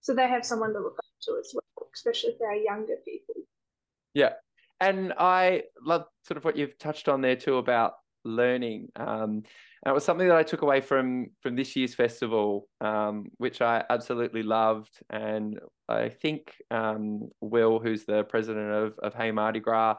so 0.00 0.14
they 0.14 0.28
have 0.28 0.44
someone 0.44 0.72
to 0.72 0.80
look 0.80 0.98
up 0.98 1.04
to 1.22 1.38
as 1.38 1.52
well, 1.54 1.88
especially 1.94 2.34
for 2.38 2.46
our 2.46 2.56
younger 2.56 2.96
people. 3.04 3.34
Yeah. 4.14 4.32
And 4.80 5.12
I 5.18 5.64
love 5.84 6.04
sort 6.24 6.38
of 6.38 6.44
what 6.44 6.56
you've 6.56 6.78
touched 6.78 7.08
on 7.08 7.20
there 7.20 7.36
too 7.36 7.56
about 7.56 7.94
learning. 8.24 8.88
Um, 8.96 9.42
and 9.84 9.92
it 9.92 9.94
was 9.94 10.04
something 10.04 10.28
that 10.28 10.36
I 10.36 10.42
took 10.42 10.62
away 10.62 10.80
from 10.80 11.28
from 11.40 11.56
this 11.56 11.76
year's 11.76 11.94
festival, 11.94 12.68
um, 12.80 13.26
which 13.38 13.60
I 13.60 13.84
absolutely 13.90 14.42
loved. 14.42 14.98
And 15.10 15.58
I 15.88 16.08
think 16.08 16.54
um, 16.70 17.28
Will, 17.40 17.78
who's 17.78 18.04
the 18.04 18.24
president 18.24 18.70
of, 18.72 18.98
of 18.98 19.14
Hay 19.14 19.30
Mardi 19.30 19.60
Gras, 19.60 19.96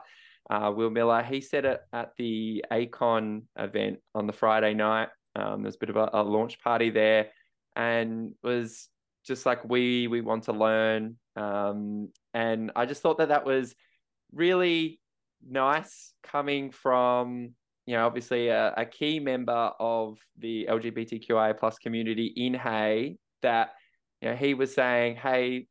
uh, 0.50 0.72
Will 0.74 0.90
Miller, 0.90 1.22
he 1.22 1.40
said 1.40 1.64
it 1.64 1.80
at 1.92 2.12
the 2.18 2.64
ACON 2.70 3.42
event 3.58 3.98
on 4.14 4.26
the 4.26 4.32
Friday 4.32 4.74
night. 4.74 5.08
Um, 5.36 5.62
there's 5.62 5.76
a 5.76 5.78
bit 5.78 5.90
of 5.90 5.96
a, 5.96 6.10
a 6.12 6.22
launch 6.22 6.60
party 6.60 6.90
there 6.90 7.28
and 7.76 8.32
was 8.42 8.88
just 9.24 9.46
like 9.46 9.64
we 9.68 10.06
we 10.06 10.20
want 10.20 10.44
to 10.44 10.52
learn. 10.52 11.16
Um, 11.36 12.10
and 12.34 12.70
i 12.76 12.86
just 12.86 13.02
thought 13.02 13.18
that 13.18 13.28
that 13.28 13.44
was 13.44 13.74
really 14.32 15.00
nice 15.48 16.12
coming 16.22 16.70
from 16.70 17.54
you 17.86 17.96
know 17.96 18.06
obviously 18.06 18.48
a, 18.48 18.72
a 18.76 18.84
key 18.84 19.18
member 19.18 19.72
of 19.80 20.18
the 20.38 20.66
lgbtqia 20.68 21.58
plus 21.58 21.78
community 21.78 22.26
in 22.36 22.54
hay 22.54 23.16
that 23.42 23.70
you 24.20 24.28
know 24.28 24.36
he 24.36 24.54
was 24.54 24.74
saying 24.74 25.16
hey 25.16 25.66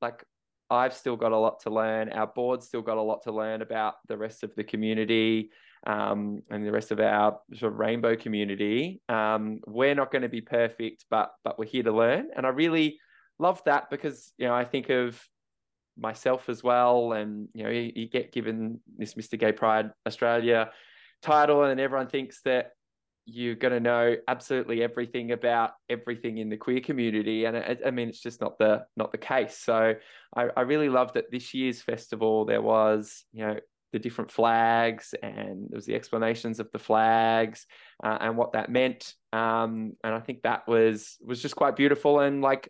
like 0.00 0.24
i've 0.70 0.94
still 0.94 1.16
got 1.16 1.32
a 1.32 1.36
lot 1.36 1.60
to 1.60 1.70
learn. 1.70 2.08
Our 2.10 2.26
board's 2.26 2.66
still 2.66 2.80
got 2.80 2.96
a 2.96 3.02
lot 3.02 3.22
to 3.24 3.32
learn 3.32 3.60
about 3.60 3.96
the 4.08 4.16
rest 4.16 4.42
of 4.42 4.54
the 4.54 4.64
community 4.64 5.50
um, 5.86 6.42
and 6.50 6.66
the 6.66 6.72
rest 6.72 6.90
of 6.90 7.00
our 7.00 7.38
sort 7.54 7.72
of 7.72 7.78
rainbow 7.78 8.16
community. 8.16 9.00
Um, 9.08 9.60
we're 9.66 9.94
not 9.94 10.12
going 10.12 10.22
to 10.22 10.28
be 10.28 10.40
perfect, 10.40 11.06
but 11.10 11.32
but 11.44 11.58
we're 11.58 11.66
here 11.66 11.82
to 11.84 11.92
learn. 11.92 12.28
And 12.36 12.46
I 12.46 12.50
really 12.50 12.98
love 13.38 13.62
that 13.66 13.90
because 13.90 14.32
you 14.38 14.46
know 14.46 14.54
I 14.54 14.64
think 14.64 14.90
of 14.90 15.20
myself 15.98 16.48
as 16.48 16.62
well, 16.62 17.12
and 17.12 17.48
you 17.54 17.64
know 17.64 17.70
you, 17.70 17.92
you 17.94 18.08
get 18.08 18.32
given 18.32 18.80
this 18.96 19.14
Mr. 19.14 19.38
Gay 19.38 19.52
Pride 19.52 19.90
Australia 20.06 20.70
title, 21.22 21.64
and 21.64 21.80
everyone 21.80 22.08
thinks 22.08 22.40
that 22.44 22.72
you're 23.24 23.54
going 23.54 23.72
to 23.72 23.80
know 23.80 24.16
absolutely 24.26 24.82
everything 24.82 25.30
about 25.30 25.72
everything 25.88 26.38
in 26.38 26.48
the 26.48 26.56
queer 26.56 26.80
community 26.80 27.44
and 27.44 27.56
it, 27.56 27.80
i 27.86 27.90
mean 27.90 28.08
it's 28.08 28.20
just 28.20 28.40
not 28.40 28.58
the 28.58 28.84
not 28.96 29.12
the 29.12 29.18
case 29.18 29.56
so 29.58 29.94
I, 30.34 30.48
I 30.56 30.62
really 30.62 30.88
loved 30.88 31.14
that 31.14 31.30
this 31.30 31.54
year's 31.54 31.80
festival 31.80 32.44
there 32.44 32.60
was 32.60 33.24
you 33.32 33.46
know 33.46 33.56
the 33.92 33.98
different 33.98 34.30
flags 34.30 35.14
and 35.22 35.68
there 35.68 35.76
was 35.76 35.86
the 35.86 35.94
explanations 35.94 36.58
of 36.58 36.70
the 36.72 36.78
flags 36.78 37.66
uh, 38.02 38.18
and 38.20 38.36
what 38.36 38.52
that 38.52 38.70
meant. 38.70 39.14
Um, 39.32 39.92
and 40.04 40.14
i 40.14 40.20
think 40.20 40.42
that 40.42 40.66
was 40.66 41.16
was 41.24 41.40
just 41.40 41.56
quite 41.56 41.76
beautiful. 41.76 42.20
And 42.20 42.42
like 42.42 42.68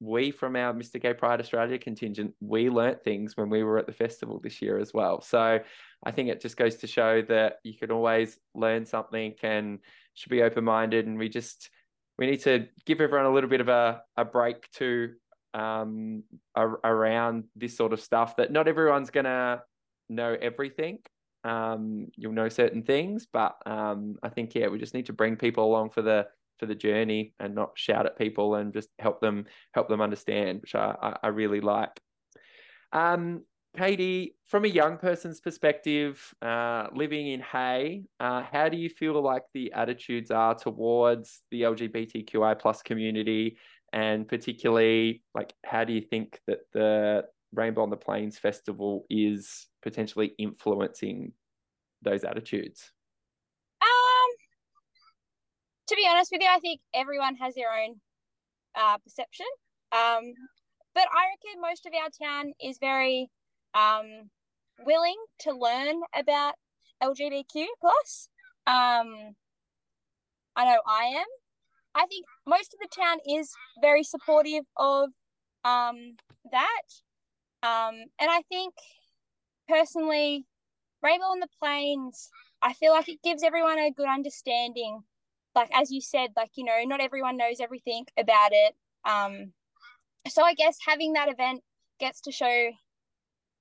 we 0.00 0.30
from 0.30 0.56
our 0.56 0.74
mr 0.74 1.00
gay 1.00 1.14
pride 1.14 1.40
australia 1.40 1.78
contingent 1.78 2.34
we 2.40 2.68
learnt 2.68 3.02
things 3.04 3.36
when 3.36 3.48
we 3.48 3.62
were 3.62 3.78
at 3.78 3.86
the 3.86 3.92
festival 3.92 4.40
this 4.42 4.60
year 4.60 4.78
as 4.78 4.92
well. 4.92 5.20
So 5.20 5.60
i 6.04 6.10
think 6.10 6.28
it 6.28 6.40
just 6.40 6.56
goes 6.56 6.76
to 6.76 6.86
show 6.86 7.22
that 7.22 7.56
you 7.62 7.74
can 7.78 7.90
always 7.90 8.38
learn 8.54 8.86
something 8.86 9.34
and 9.42 9.78
should 10.14 10.30
be 10.30 10.42
open-minded. 10.42 11.06
And 11.06 11.18
we 11.18 11.28
just 11.28 11.70
we 12.18 12.26
need 12.26 12.42
to 12.42 12.66
give 12.86 13.00
everyone 13.00 13.26
a 13.26 13.32
little 13.32 13.50
bit 13.50 13.60
of 13.60 13.68
a, 13.68 14.02
a 14.16 14.24
break 14.24 14.70
to 14.72 15.10
um, 15.52 16.24
around 16.56 17.44
this 17.54 17.76
sort 17.76 17.92
of 17.92 18.00
stuff 18.00 18.36
that 18.36 18.52
not 18.52 18.66
everyone's 18.66 19.10
going 19.10 19.24
to 19.24 19.62
know 20.08 20.36
everything. 20.40 20.98
Um, 21.44 22.06
you'll 22.16 22.32
know 22.32 22.48
certain 22.48 22.82
things, 22.82 23.26
but 23.30 23.56
um, 23.66 24.16
I 24.22 24.30
think 24.30 24.54
yeah, 24.54 24.68
we 24.68 24.78
just 24.78 24.94
need 24.94 25.06
to 25.06 25.12
bring 25.12 25.36
people 25.36 25.64
along 25.64 25.90
for 25.90 26.02
the 26.02 26.26
for 26.58 26.66
the 26.66 26.74
journey 26.74 27.34
and 27.40 27.54
not 27.54 27.72
shout 27.74 28.06
at 28.06 28.16
people 28.16 28.54
and 28.54 28.72
just 28.72 28.88
help 28.98 29.20
them 29.20 29.44
help 29.72 29.88
them 29.88 30.00
understand, 30.00 30.62
which 30.62 30.74
I 30.74 31.16
I, 31.22 31.28
really 31.28 31.60
like. 31.60 31.90
Um, 32.92 33.42
Katie, 33.76 34.36
from 34.46 34.64
a 34.64 34.68
young 34.68 34.98
person's 34.98 35.40
perspective, 35.40 36.32
uh, 36.40 36.86
living 36.94 37.26
in 37.26 37.40
Hay, 37.40 38.04
uh, 38.20 38.42
how 38.42 38.68
do 38.68 38.76
you 38.76 38.88
feel 38.88 39.20
like 39.20 39.42
the 39.52 39.72
attitudes 39.72 40.30
are 40.30 40.54
towards 40.54 41.42
the 41.50 41.62
LGBTQI 41.62 42.58
plus 42.58 42.82
community, 42.82 43.58
and 43.92 44.28
particularly 44.28 45.22
like 45.34 45.52
how 45.64 45.84
do 45.84 45.92
you 45.92 46.00
think 46.00 46.40
that 46.46 46.60
the 46.72 47.24
Rainbow 47.54 47.82
on 47.82 47.90
the 47.90 47.96
Plains 47.96 48.38
Festival 48.38 49.06
is 49.10 49.66
potentially 49.82 50.34
influencing 50.38 51.32
those 52.02 52.24
attitudes? 52.24 52.92
Um, 53.80 54.30
to 55.88 55.96
be 55.96 56.06
honest 56.08 56.30
with 56.32 56.42
you, 56.42 56.48
I 56.48 56.58
think 56.58 56.80
everyone 56.94 57.36
has 57.36 57.54
their 57.54 57.72
own 57.72 58.00
uh, 58.74 58.98
perception. 58.98 59.46
Um, 59.92 60.32
but 60.94 61.04
I 61.12 61.26
reckon 61.30 61.60
most 61.60 61.86
of 61.86 61.92
our 61.94 62.10
town 62.10 62.52
is 62.62 62.78
very 62.78 63.28
um, 63.74 64.30
willing 64.84 65.16
to 65.40 65.52
learn 65.52 66.00
about 66.14 66.54
LGBTQ 67.02 67.66
plus. 67.80 68.28
Um, 68.66 69.34
I 70.56 70.64
know 70.64 70.80
I 70.86 71.04
am. 71.16 71.26
I 71.94 72.06
think 72.06 72.26
most 72.46 72.74
of 72.74 72.80
the 72.80 72.88
town 72.96 73.18
is 73.38 73.52
very 73.80 74.02
supportive 74.02 74.64
of 74.76 75.10
um 75.64 76.16
that. 76.50 76.82
Um, 77.64 77.94
and 78.20 78.30
I 78.30 78.42
think 78.50 78.74
personally, 79.68 80.46
Rainbow 81.02 81.24
on 81.26 81.40
the 81.40 81.48
Plains, 81.58 82.28
I 82.62 82.74
feel 82.74 82.92
like 82.92 83.08
it 83.08 83.22
gives 83.24 83.42
everyone 83.42 83.78
a 83.78 83.90
good 83.90 84.08
understanding. 84.08 85.02
Like 85.54 85.70
as 85.72 85.90
you 85.90 86.02
said, 86.02 86.30
like 86.36 86.50
you 86.56 86.64
know, 86.64 86.82
not 86.84 87.00
everyone 87.00 87.38
knows 87.38 87.60
everything 87.60 88.04
about 88.18 88.50
it. 88.52 88.74
Um, 89.04 89.52
so 90.28 90.42
I 90.42 90.54
guess 90.54 90.78
having 90.86 91.14
that 91.14 91.30
event 91.30 91.62
gets 92.00 92.20
to 92.22 92.32
show 92.32 92.70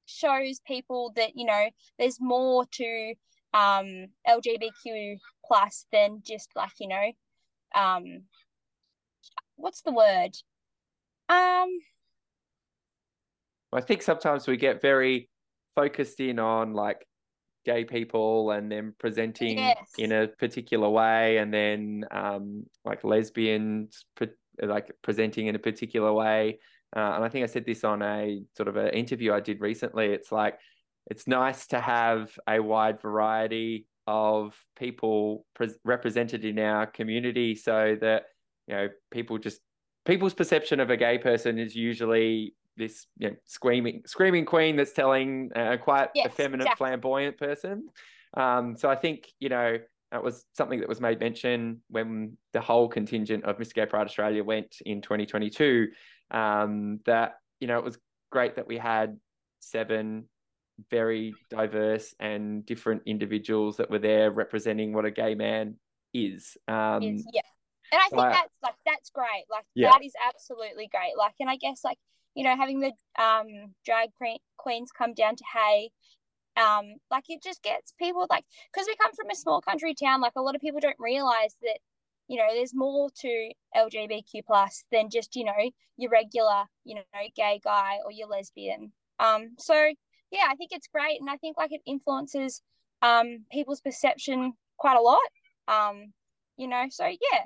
shows 0.06 0.60
people 0.68 1.14
that 1.16 1.32
you 1.36 1.46
know 1.46 1.70
there's 1.98 2.20
more 2.20 2.66
to 2.74 3.14
um 3.54 4.08
LGBTQ 4.28 5.18
plus 5.46 5.86
than 5.94 6.22
just 6.26 6.50
like 6.56 6.72
you 6.80 6.90
know 6.90 7.12
um 7.76 8.24
what's 9.56 9.82
the 9.82 9.94
word 9.94 10.32
um 11.30 11.70
I 13.74 13.82
think 13.82 14.02
sometimes 14.02 14.48
we 14.48 14.58
get 14.58 14.82
very 14.82 15.30
focused 15.76 16.20
in 16.20 16.40
on 16.40 16.74
like 16.74 17.06
gay 17.66 17.86
people 17.86 18.52
and 18.52 18.72
then 18.72 18.94
presenting 19.00 19.58
yes. 19.58 19.78
in 19.98 20.12
a 20.12 20.28
particular 20.28 20.90
way 20.90 21.38
and 21.38 21.54
then 21.54 22.04
um 22.12 22.66
like 22.84 23.06
lesbians 23.06 24.06
like 24.62 24.92
presenting 25.02 25.48
in 25.48 25.56
a 25.56 25.60
particular 25.60 26.12
way 26.12 26.60
uh, 26.96 27.14
and 27.16 27.24
I 27.24 27.30
think 27.30 27.44
I 27.44 27.48
said 27.48 27.66
this 27.66 27.84
on 27.84 28.02
a 28.02 28.44
sort 28.56 28.68
of 28.68 28.78
an 28.78 28.90
interview 28.90 29.34
I 29.34 29.40
did 29.40 29.62
recently. 29.62 30.08
It's 30.08 30.32
like 30.32 30.60
it's 31.08 31.28
nice 31.28 31.68
to 31.68 31.80
have 31.80 32.38
a 32.48 32.60
wide 32.60 33.02
variety 33.02 33.88
of 34.06 34.56
people 34.78 35.46
pre- 35.56 35.74
represented 35.84 36.46
in 36.46 36.60
our 36.60 36.86
community, 36.86 37.56
so 37.56 37.98
that 38.00 38.26
you 38.68 38.76
know 38.76 38.90
people 39.10 39.40
just 39.40 39.60
people's 40.06 40.36
perception 40.36 40.80
of 40.80 40.92
a 40.92 40.98
gay 40.98 41.18
person 41.18 41.58
is 41.58 41.76
usually 41.76 42.54
this 42.78 43.08
you 43.18 43.30
know, 43.30 43.36
screaming 43.46 44.04
screaming 44.06 44.46
queen 44.46 44.76
that's 44.76 44.94
telling 44.94 45.52
a 45.56 45.78
quite 45.78 46.10
yes, 46.16 46.28
effeminate, 46.28 46.68
exactly. 46.68 46.88
flamboyant 46.88 47.38
person. 47.38 47.88
Um, 48.36 48.76
so 48.78 48.90
I 48.90 48.96
think 48.96 49.28
you 49.40 49.50
know 49.50 49.78
that 50.12 50.24
was 50.24 50.46
something 50.54 50.80
that 50.80 50.90
was 50.90 51.02
made 51.02 51.20
mention 51.20 51.82
when 51.90 52.38
the 52.54 52.62
whole 52.62 52.88
contingent 52.88 53.44
of 53.46 53.58
Mr. 53.58 53.74
Gay 53.74 53.86
Pride 53.86 54.06
Australia 54.06 54.44
went 54.44 54.76
in 54.86 55.02
2022 55.02 55.88
um, 56.32 57.00
that 57.06 57.36
you 57.60 57.68
know 57.68 57.78
it 57.78 57.84
was 57.84 57.98
great 58.32 58.56
that 58.56 58.68
we 58.68 58.78
had 58.78 59.18
seven 59.60 60.26
very 60.90 61.34
diverse 61.50 62.14
and 62.20 62.66
different 62.66 63.02
individuals 63.06 63.78
that 63.78 63.90
were 63.90 64.00
there 64.00 64.32
representing 64.32 64.94
what 64.94 65.06
a 65.06 65.12
gay 65.12 65.36
man 65.36 65.76
is. 66.14 66.58
Um, 66.68 67.04
is 67.04 67.26
yeah, 67.34 67.42
and 67.92 68.02
I 68.02 68.10
think 68.10 68.22
I, 68.22 68.30
that's 68.30 68.54
like 68.62 68.76
that's 68.86 69.10
great. 69.12 69.46
Like 69.50 69.66
yeah. 69.76 69.92
that 69.92 70.04
is 70.04 70.14
absolutely 70.28 70.90
great. 70.92 71.14
Like, 71.18 71.34
and 71.40 71.50
I 71.50 71.56
guess 71.58 71.82
like 71.84 71.98
you 72.36 72.44
know 72.44 72.56
having 72.56 72.80
the 72.80 72.92
um 73.22 73.74
drag 73.86 74.10
queens 74.58 74.90
come 74.92 75.14
down 75.14 75.36
to 75.36 75.44
Hay 75.54 75.92
um 76.56 76.96
like 77.10 77.26
it 77.30 77.42
just 77.42 77.64
gets 77.64 77.94
people 78.00 78.28
like 78.30 78.46
because 78.72 78.88
we 78.88 78.96
come 79.02 79.14
from 79.14 79.30
a 79.30 79.36
small 79.36 79.62
country 79.62 79.96
town 79.96 80.22
like 80.22 80.34
a 80.36 80.42
lot 80.42 80.56
of 80.56 80.62
people 80.62 80.80
don't 80.80 80.96
realize 81.00 81.56
that 81.62 81.80
you 82.28 82.38
know 82.38 82.48
there's 82.54 82.74
more 82.76 83.10
to 83.16 83.50
lgbtq 83.76 84.46
plus 84.46 84.84
than 84.92 85.10
just 85.10 85.36
you 85.36 85.44
know 85.44 85.54
your 85.98 86.12
regular 86.12 86.64
you 86.84 86.96
know 86.96 87.02
gay 87.36 87.60
guy 87.64 87.98
or 88.06 88.12
your 88.12 88.28
lesbian. 88.28 88.92
Um 89.20 89.52
so 89.58 89.74
yeah 90.32 90.46
i 90.50 90.56
think 90.56 90.72
it's 90.72 90.88
great 90.88 91.20
and 91.20 91.30
i 91.30 91.38
think 91.38 91.58
like 91.58 91.72
it 91.72 91.82
influences 91.86 92.62
um 93.02 93.46
people's 93.52 93.82
perception 93.82 94.54
quite 94.78 94.98
a 94.98 95.02
lot. 95.02 95.20
Um 95.68 96.14
you 96.58 96.68
know 96.68 96.86
so 96.90 97.06
yeah 97.06 97.44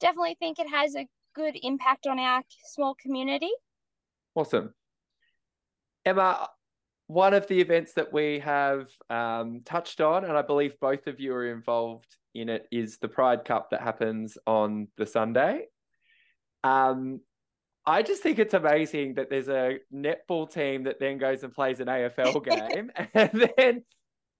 definitely 0.00 0.36
think 0.38 0.58
it 0.58 0.68
has 0.70 0.94
a 0.94 1.06
good 1.34 1.56
impact 1.62 2.06
on 2.06 2.18
our 2.18 2.42
small 2.64 2.94
community 2.94 3.50
awesome 4.36 4.72
emma 6.04 6.48
one 7.08 7.34
of 7.34 7.46
the 7.46 7.60
events 7.60 7.92
that 7.92 8.12
we 8.12 8.40
have 8.40 8.88
um, 9.10 9.60
touched 9.64 10.00
on, 10.00 10.24
and 10.24 10.36
I 10.36 10.42
believe 10.42 10.78
both 10.80 11.06
of 11.06 11.20
you 11.20 11.32
are 11.34 11.52
involved 11.52 12.16
in 12.34 12.48
it 12.48 12.66
is 12.72 12.98
the 12.98 13.08
Pride 13.08 13.44
Cup 13.44 13.70
that 13.70 13.80
happens 13.80 14.36
on 14.46 14.88
the 14.96 15.06
Sunday. 15.06 15.66
Um, 16.64 17.20
I 17.86 18.02
just 18.02 18.22
think 18.22 18.40
it's 18.40 18.54
amazing 18.54 19.14
that 19.14 19.30
there's 19.30 19.48
a 19.48 19.78
netball 19.94 20.52
team 20.52 20.84
that 20.84 20.98
then 20.98 21.18
goes 21.18 21.44
and 21.44 21.52
plays 21.52 21.78
an 21.78 21.86
AFL 21.86 22.44
game. 22.74 22.90
and 23.14 23.50
then 23.56 23.84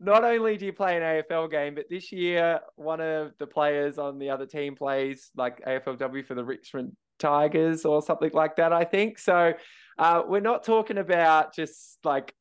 not 0.01 0.25
only 0.25 0.57
do 0.57 0.67
you 0.67 0.73
play 0.73 0.97
an 0.97 1.03
AFL 1.03 1.49
game, 1.51 1.77
but 1.77 1.89
this 1.89 2.11
year 2.11 2.61
one 2.75 3.01
of 3.01 3.33
the 3.39 3.47
players 3.47 3.97
on 3.97 4.19
the 4.19 4.31
other 4.31 4.47
team 4.47 4.75
plays 4.75 5.31
like 5.37 5.65
AFLW 5.65 6.27
for 6.27 6.35
the 6.35 6.45
Richmond 6.45 6.97
Tigers 7.19 7.85
or 7.85 8.03
something 8.03 8.31
like 8.33 8.57
that, 8.57 8.73
I 8.73 8.85
think. 8.85 9.19
So 9.19 9.55
uh, 9.99 10.23
we're 10.27 10.41
not 10.41 10.65
talking 10.65 10.99
about 10.99 11.55
just 11.55 11.99
like 12.05 12.35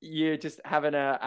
you're 0.00 0.36
just 0.36 0.60
having 0.64 0.94
a, 0.94 1.18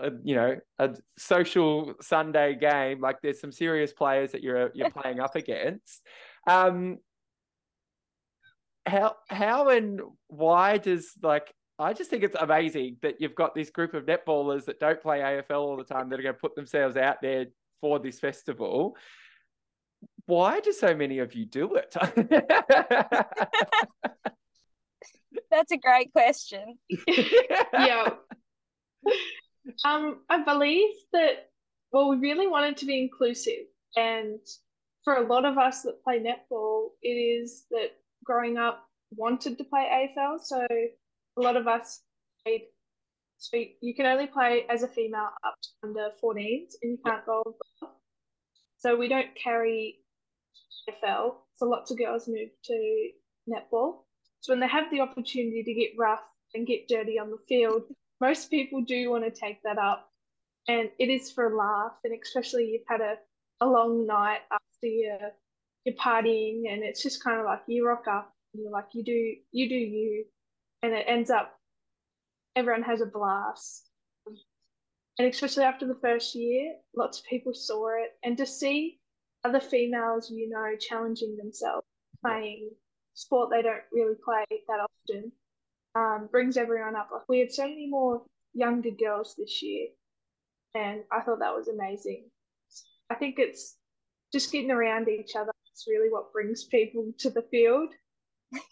a, 0.00 0.06
a, 0.06 0.10
you 0.22 0.34
know 0.34 0.56
a 0.78 0.94
social 1.18 1.94
Sunday 2.00 2.54
game. 2.54 3.00
Like 3.00 3.16
there's 3.22 3.40
some 3.40 3.52
serious 3.52 3.92
players 3.92 4.32
that 4.32 4.42
you're 4.42 4.70
you're 4.74 4.90
playing 5.02 5.20
up 5.20 5.36
against. 5.36 6.02
Um, 6.46 6.98
how 8.86 9.16
how 9.28 9.68
and 9.68 10.00
why 10.28 10.78
does 10.78 11.12
like 11.22 11.52
I 11.78 11.92
just 11.92 12.08
think 12.08 12.22
it's 12.22 12.36
amazing 12.38 12.96
that 13.02 13.20
you've 13.20 13.34
got 13.34 13.54
this 13.54 13.70
group 13.70 13.92
of 13.94 14.06
netballers 14.06 14.64
that 14.64 14.80
don't 14.80 15.00
play 15.00 15.18
AFL 15.18 15.60
all 15.60 15.76
the 15.76 15.84
time 15.84 16.08
that 16.08 16.18
are 16.18 16.22
going 16.22 16.34
to 16.34 16.40
put 16.40 16.54
themselves 16.54 16.96
out 16.96 17.20
there 17.20 17.46
for 17.80 17.98
this 17.98 18.18
festival. 18.18 18.96
Why 20.26 20.60
do 20.60 20.72
so 20.72 20.94
many 20.94 21.20
of 21.20 21.34
you 21.34 21.46
do 21.46 21.76
it? 21.76 21.94
That's 25.50 25.72
a 25.72 25.76
great 25.76 26.12
question. 26.12 26.78
yeah. 27.72 28.10
Um, 29.84 30.20
I 30.28 30.42
believe 30.42 30.90
that 31.12 31.50
well, 31.92 32.10
we 32.10 32.16
really 32.16 32.46
wanted 32.46 32.76
to 32.78 32.86
be 32.86 33.00
inclusive, 33.00 33.66
and 33.96 34.40
for 35.04 35.14
a 35.14 35.26
lot 35.26 35.44
of 35.44 35.56
us 35.56 35.82
that 35.82 36.02
play 36.02 36.18
netball, 36.18 36.88
it 37.02 37.08
is 37.08 37.64
that 37.70 37.92
growing 38.24 38.58
up 38.58 38.84
wanted 39.14 39.56
to 39.58 39.64
play 39.64 40.10
AFL. 40.18 40.40
So 40.42 40.66
a 40.68 41.40
lot 41.40 41.56
of 41.56 41.68
us 41.68 42.02
played. 42.44 42.62
So 43.38 43.58
you 43.80 43.94
can 43.94 44.06
only 44.06 44.26
play 44.26 44.64
as 44.68 44.82
a 44.82 44.88
female 44.88 45.28
up 45.44 45.54
to 45.62 45.68
under 45.84 46.08
14s, 46.22 46.74
and 46.82 46.92
you 46.92 46.98
can't 47.06 47.24
go 47.24 47.42
above. 47.42 47.92
So 48.78 48.96
we 48.96 49.08
don't 49.08 49.34
carry 49.34 50.00
AFL. 50.88 51.34
So 51.56 51.66
lots 51.66 51.90
of 51.90 51.98
girls 51.98 52.28
move 52.28 52.50
to 52.64 53.08
netball. 53.48 54.04
So 54.40 54.52
when 54.52 54.60
they 54.60 54.68
have 54.68 54.90
the 54.90 55.00
opportunity 55.00 55.62
to 55.64 55.74
get 55.74 55.98
rough 55.98 56.22
and 56.54 56.66
get 56.66 56.88
dirty 56.88 57.18
on 57.18 57.30
the 57.30 57.38
field, 57.48 57.82
most 58.20 58.50
people 58.50 58.82
do 58.82 59.10
want 59.10 59.24
to 59.24 59.30
take 59.30 59.62
that 59.62 59.78
up. 59.78 60.08
And 60.68 60.90
it 60.98 61.08
is 61.08 61.30
for 61.30 61.52
a 61.52 61.56
laugh. 61.56 61.92
And 62.04 62.12
especially 62.20 62.66
you've 62.66 62.86
had 62.88 63.00
a, 63.00 63.16
a 63.60 63.66
long 63.66 64.06
night 64.06 64.40
after 64.52 64.86
your 64.86 65.18
you're 65.84 65.94
partying 65.94 66.64
and 66.68 66.82
it's 66.82 67.00
just 67.00 67.22
kind 67.22 67.38
of 67.38 67.46
like 67.46 67.60
you 67.68 67.86
rock 67.86 68.06
up 68.10 68.34
and 68.52 68.62
you're 68.64 68.72
like 68.72 68.88
you 68.92 69.04
do 69.04 69.34
you 69.52 69.68
do 69.68 69.76
you 69.76 70.24
and 70.82 70.92
it 70.92 71.04
ends 71.08 71.30
up 71.30 71.56
everyone 72.56 72.82
has 72.82 73.00
a 73.00 73.06
blast. 73.06 73.88
And 75.18 75.28
especially 75.28 75.62
after 75.64 75.86
the 75.86 75.98
first 76.02 76.34
year, 76.34 76.74
lots 76.94 77.20
of 77.20 77.24
people 77.26 77.54
saw 77.54 77.88
it 78.02 78.10
and 78.24 78.36
to 78.36 78.46
see 78.46 78.98
other 79.46 79.60
females 79.60 80.30
you 80.30 80.48
know 80.48 80.76
challenging 80.78 81.36
themselves 81.36 81.86
playing 82.24 82.70
sport 83.14 83.50
they 83.50 83.62
don't 83.62 83.82
really 83.92 84.14
play 84.24 84.44
that 84.68 84.80
often 84.80 85.32
um, 85.96 86.28
brings 86.30 86.56
everyone 86.56 86.94
up. 86.94 87.08
Like 87.12 87.28
we 87.28 87.40
had 87.40 87.52
so 87.52 87.66
many 87.66 87.88
more 87.88 88.22
younger 88.52 88.90
girls 88.90 89.34
this 89.36 89.62
year, 89.62 89.88
and 90.74 91.00
I 91.10 91.22
thought 91.22 91.40
that 91.40 91.54
was 91.54 91.68
amazing. 91.68 92.28
I 93.10 93.14
think 93.14 93.36
it's 93.38 93.76
just 94.32 94.52
getting 94.52 94.70
around 94.70 95.08
each 95.08 95.34
other. 95.36 95.52
It's 95.72 95.86
really 95.88 96.10
what 96.10 96.32
brings 96.32 96.64
people 96.64 97.12
to 97.18 97.30
the 97.30 97.44
field. 97.50 97.90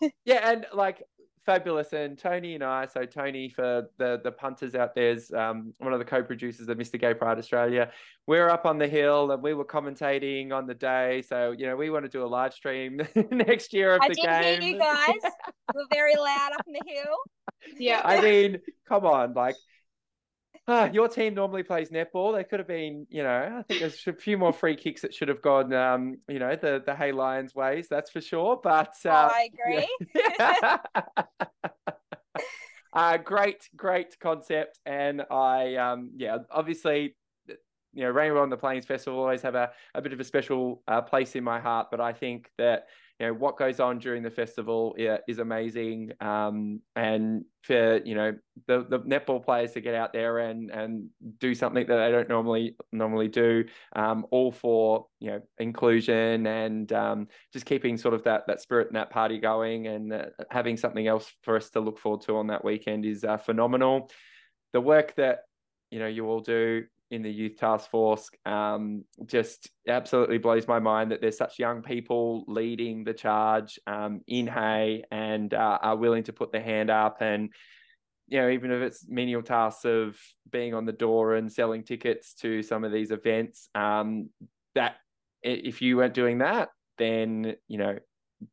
yeah, 0.25 0.51
and 0.51 0.67
like 0.75 1.03
fabulous. 1.44 1.92
And 1.92 2.18
Tony 2.18 2.54
and 2.54 2.64
I, 2.64 2.87
so 2.87 3.04
Tony 3.04 3.48
for 3.48 3.88
the 3.98 4.20
the 4.22 4.33
punters 4.33 4.74
out 4.74 4.94
there's 4.94 5.33
um, 5.33 5.72
one 5.78 5.92
of 5.92 5.98
the 5.98 6.04
co-producers 6.04 6.68
of 6.68 6.76
Mr. 6.76 6.98
Gay 6.98 7.14
Pride 7.14 7.38
Australia. 7.38 7.90
We're 8.26 8.48
up 8.48 8.66
on 8.66 8.78
the 8.78 8.88
hill 8.88 9.30
and 9.30 9.42
we 9.42 9.54
were 9.54 9.64
commentating 9.64 10.52
on 10.52 10.66
the 10.66 10.74
day. 10.74 11.22
So 11.22 11.54
you 11.57 11.66
know 11.66 11.76
we 11.76 11.90
want 11.90 12.04
to 12.04 12.11
do 12.11 12.24
a 12.24 12.26
live 12.26 12.54
stream 12.54 13.00
next 13.30 13.72
year 13.72 13.94
of 13.94 14.02
I 14.02 14.09
the 14.09 14.14
game. 14.14 14.26
I 14.28 14.42
did 14.42 14.62
hear 14.62 14.72
you 14.72 14.78
guys. 14.80 15.33
we're 15.74 15.87
very 15.92 16.16
loud 16.16 16.52
up 16.52 16.66
in 16.66 16.72
the 16.72 16.83
hill. 16.87 17.16
Yeah, 17.78 18.02
I 18.04 18.20
mean, 18.20 18.59
come 18.88 19.07
on, 19.07 19.35
like 19.35 19.57
ah, 20.68 20.90
your 20.92 21.09
team 21.09 21.35
normally 21.35 21.62
plays 21.62 21.90
netball. 21.90 22.35
They 22.35 22.44
could 22.44 22.61
have 22.61 22.68
been, 22.68 23.07
you 23.11 23.22
know, 23.22 23.59
I 23.59 23.62
think 23.62 23.80
there's 23.80 24.07
a 24.07 24.12
few 24.12 24.38
more 24.38 24.52
free 24.52 24.76
kicks 24.76 25.02
that 25.02 25.14
should 25.14 25.28
have 25.28 25.42
gone, 25.42 25.72
um, 25.72 26.18
you 26.28 26.38
know, 26.38 26.57
the 26.57 26.83
the 26.85 26.94
Hay 26.94 27.12
Lions 27.12 27.54
ways. 27.54 27.88
That's 27.88 28.11
for 28.11 28.20
sure. 28.20 28.61
But 28.62 28.94
uh, 29.04 29.30
I 29.33 29.50
agree. 29.52 29.88
Yeah. 30.14 30.78
uh, 32.94 33.16
great, 33.18 33.68
great 33.76 34.18
concept, 34.20 34.78
and 34.87 35.22
I, 35.30 35.74
um, 35.76 36.11
yeah, 36.16 36.38
obviously 36.50 37.16
you 37.94 38.02
know, 38.02 38.11
Rainbow 38.11 38.42
on 38.42 38.50
the 38.50 38.57
Plains 38.57 38.85
Festival 38.85 39.20
always 39.20 39.42
have 39.42 39.54
a, 39.54 39.70
a 39.94 40.02
bit 40.02 40.12
of 40.12 40.20
a 40.20 40.24
special 40.24 40.83
uh, 40.88 41.00
place 41.00 41.37
in 41.37 41.44
my 41.44 41.61
heart. 41.61 41.88
But 41.90 42.00
I 42.00 42.12
think 42.12 42.50
that 42.59 42.87
you 43.20 43.26
know 43.26 43.35
what 43.35 43.57
goes 43.57 43.78
on 43.78 43.98
during 43.98 44.22
the 44.22 44.30
festival 44.30 44.96
is 44.98 45.38
amazing 45.38 46.11
um, 46.20 46.80
and 46.96 47.44
for 47.62 48.00
you 48.04 48.14
know 48.14 48.35
the, 48.66 48.85
the 48.88 48.98
netball 49.00 49.44
players 49.44 49.72
to 49.72 49.80
get 49.80 49.94
out 49.94 50.12
there 50.12 50.40
and 50.40 50.70
and 50.70 51.09
do 51.38 51.54
something 51.54 51.87
that 51.87 51.96
they 51.96 52.11
don't 52.11 52.28
normally 52.28 52.76
normally 52.90 53.28
do 53.28 53.64
um, 53.94 54.26
all 54.33 54.50
for 54.50 55.07
you 55.20 55.30
know 55.30 55.40
inclusion 55.59 56.46
and 56.46 56.92
um, 56.92 57.28
just 57.52 57.66
keeping 57.66 57.96
sort 57.96 58.14
of 58.14 58.24
that 58.24 58.46
that 58.48 58.61
spirit 58.61 58.88
and 58.88 58.96
that 58.96 59.11
party 59.11 59.38
going 59.38 59.87
and 59.87 60.12
uh, 60.12 60.24
having 60.50 60.76
something 60.76 61.07
else 61.07 61.33
for 61.42 61.57
us 61.57 61.70
to 61.70 61.78
look 61.78 61.98
forward 61.98 62.20
to 62.20 62.37
on 62.37 62.48
that 62.48 62.64
weekend 62.64 63.04
is 63.04 63.22
uh, 63.22 63.37
phenomenal 63.37 64.11
the 64.72 64.80
work 64.80 65.14
that 65.14 65.42
you 65.92 66.00
know 66.00 66.09
you 66.09 66.26
all 66.26 66.40
do 66.40 66.83
in 67.11 67.23
the 67.23 67.31
youth 67.31 67.57
task 67.57 67.90
force 67.90 68.29
um, 68.47 69.05
just 69.27 69.71
absolutely 69.88 70.38
blows 70.38 70.67
my 70.67 70.79
mind 70.79 71.11
that 71.11 71.21
there's 71.21 71.37
such 71.37 71.59
young 71.59 71.83
people 71.83 72.45
leading 72.49 73.05
the 73.05 73.14
charge 73.14 73.79
um, 73.87 74.21
in 74.27 74.47
Hay 74.47 75.05
and 75.11 75.53
uh, 75.53 75.79
are 75.81 75.97
willing 75.97 76.25
to 76.25 76.33
put 76.33 76.53
their 76.53 76.62
hand 76.62 76.90
up 76.90 77.19
and 77.21 77.51
you 78.29 78.40
know 78.40 78.49
even 78.49 78.71
if 78.71 78.83
it's 78.83 79.07
menial 79.09 79.43
tasks 79.43 79.85
of 79.85 80.19
being 80.51 80.75
on 80.75 80.87
the 80.87 80.93
door 80.93 81.35
and 81.35 81.53
selling 81.53 81.85
tickets 81.85 82.35
to 82.35 82.62
some 82.62 82.85
of 82.85 82.93
these 82.93 83.11
events 83.11 83.69
um, 83.75 84.31
that 84.75 84.97
if 85.43 85.83
you 85.83 85.99
weren't 85.99 86.14
doing 86.14 86.38
that 86.38 86.71
then 86.97 87.55
you 87.69 87.79
know 87.79 87.99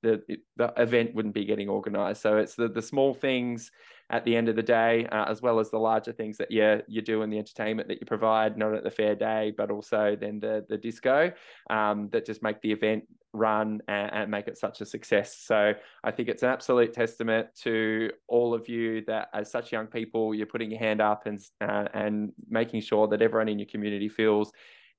the 0.01 0.21
the 0.57 0.73
event 0.77 1.13
wouldn't 1.13 1.33
be 1.33 1.45
getting 1.45 1.69
organized. 1.69 2.21
So 2.21 2.37
it's 2.37 2.55
the 2.55 2.67
the 2.67 2.81
small 2.81 3.13
things 3.13 3.71
at 4.11 4.25
the 4.25 4.35
end 4.35 4.49
of 4.49 4.57
the 4.57 4.63
day, 4.63 5.07
uh, 5.11 5.25
as 5.27 5.41
well 5.41 5.59
as 5.59 5.71
the 5.71 5.79
larger 5.79 6.11
things 6.11 6.37
that 6.37 6.51
you 6.51 6.81
you 6.87 7.01
do 7.01 7.21
in 7.21 7.29
the 7.29 7.39
entertainment 7.39 7.87
that 7.87 7.99
you 7.99 8.05
provide, 8.05 8.57
not 8.57 8.75
at 8.75 8.83
the 8.83 8.91
fair 8.91 9.15
day, 9.15 9.53
but 9.57 9.71
also 9.71 10.17
then 10.19 10.39
the 10.39 10.65
the 10.69 10.77
disco 10.77 11.31
um, 11.69 12.09
that 12.11 12.25
just 12.25 12.43
make 12.43 12.61
the 12.61 12.71
event 12.71 13.05
run 13.33 13.81
and, 13.87 14.11
and, 14.13 14.31
make 14.31 14.49
it 14.49 14.57
such 14.57 14.81
a 14.81 14.85
success. 14.85 15.37
So 15.37 15.73
I 16.03 16.11
think 16.11 16.27
it's 16.27 16.43
an 16.43 16.49
absolute 16.49 16.91
testament 16.91 17.47
to 17.61 18.11
all 18.27 18.53
of 18.53 18.67
you 18.67 19.05
that 19.05 19.29
as 19.33 19.49
such 19.49 19.71
young 19.71 19.87
people, 19.87 20.35
you're 20.35 20.45
putting 20.45 20.69
your 20.69 20.81
hand 20.81 20.99
up 20.99 21.25
and 21.25 21.39
uh, 21.61 21.87
and 21.93 22.33
making 22.49 22.81
sure 22.81 23.07
that 23.07 23.21
everyone 23.21 23.47
in 23.47 23.57
your 23.57 23.67
community 23.67 24.09
feels 24.09 24.51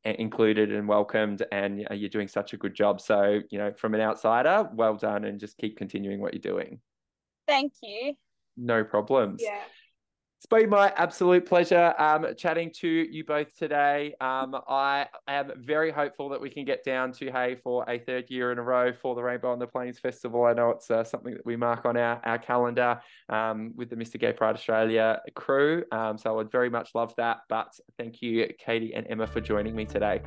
included 0.05 0.73
and 0.73 0.89
welcomed 0.89 1.45
and 1.53 1.87
you're 1.93 2.09
doing 2.09 2.27
such 2.27 2.55
a 2.55 2.57
good 2.57 2.75
job. 2.75 3.01
So 3.01 3.41
you 3.51 3.59
know 3.59 3.73
from 3.75 3.95
an 3.95 4.01
outsider 4.01 4.71
well 4.73 4.97
done 4.97 5.27
and 5.27 5.39
just 5.39 5.59
keep 5.59 5.77
continuing 5.77 6.21
what 6.21 6.33
you're 6.33 6.41
doing. 6.41 6.81
Thank 7.47 7.75
you 7.83 8.15
no 8.57 8.85
problems. 8.85 9.41
Yeah. 9.43 9.61
It's 10.43 10.49
been 10.49 10.71
my 10.71 10.93
absolute 10.97 11.47
pleasure 11.47 11.95
um, 11.99 12.27
chatting 12.37 12.73
to 12.81 12.89
you 12.89 13.23
both 13.25 13.57
today. 13.57 14.13
Um, 14.21 14.57
I 14.69 15.07
am 15.29 15.53
very 15.57 15.93
hopeful 15.93 16.31
that 16.31 16.41
we 16.41 16.51
can 16.51 16.65
get 16.65 16.83
down 16.83 17.13
to 17.13 17.31
Hay 17.31 17.55
for 17.63 17.89
a 17.89 18.01
third 18.01 18.29
year 18.29 18.51
in 18.51 18.59
a 18.59 18.63
row 18.63 18.93
for 18.93 19.15
the 19.15 19.23
Rainbow 19.23 19.53
on 19.53 19.61
the 19.61 19.69
Plains 19.69 20.01
Festival. 20.01 20.45
I 20.45 20.53
know 20.53 20.71
it's 20.71 20.91
uh, 20.91 21.05
something 21.05 21.35
that 21.35 21.47
we 21.47 21.55
mark 21.55 21.85
on 21.85 21.97
our, 21.97 22.21
our 22.25 22.39
calendar 22.39 23.01
um, 23.29 23.73
with 23.77 23.89
the 23.89 23.95
Mr. 23.95 24.19
Gay 24.19 24.33
Pride 24.33 24.57
Australia 24.57 25.21
crew. 25.37 25.85
Um, 25.93 26.19
so 26.19 26.31
I 26.31 26.33
would 26.33 26.51
very 26.51 26.71
much 26.71 26.91
love 26.93 27.15
that. 27.19 27.43
But 27.49 27.73
thank 27.97 28.21
you, 28.21 28.49
Katie 28.59 28.95
and 28.95 29.07
Emma, 29.09 29.29
for 29.29 29.41
joining 29.41 29.77
me 29.77 29.85
today. 29.85 30.23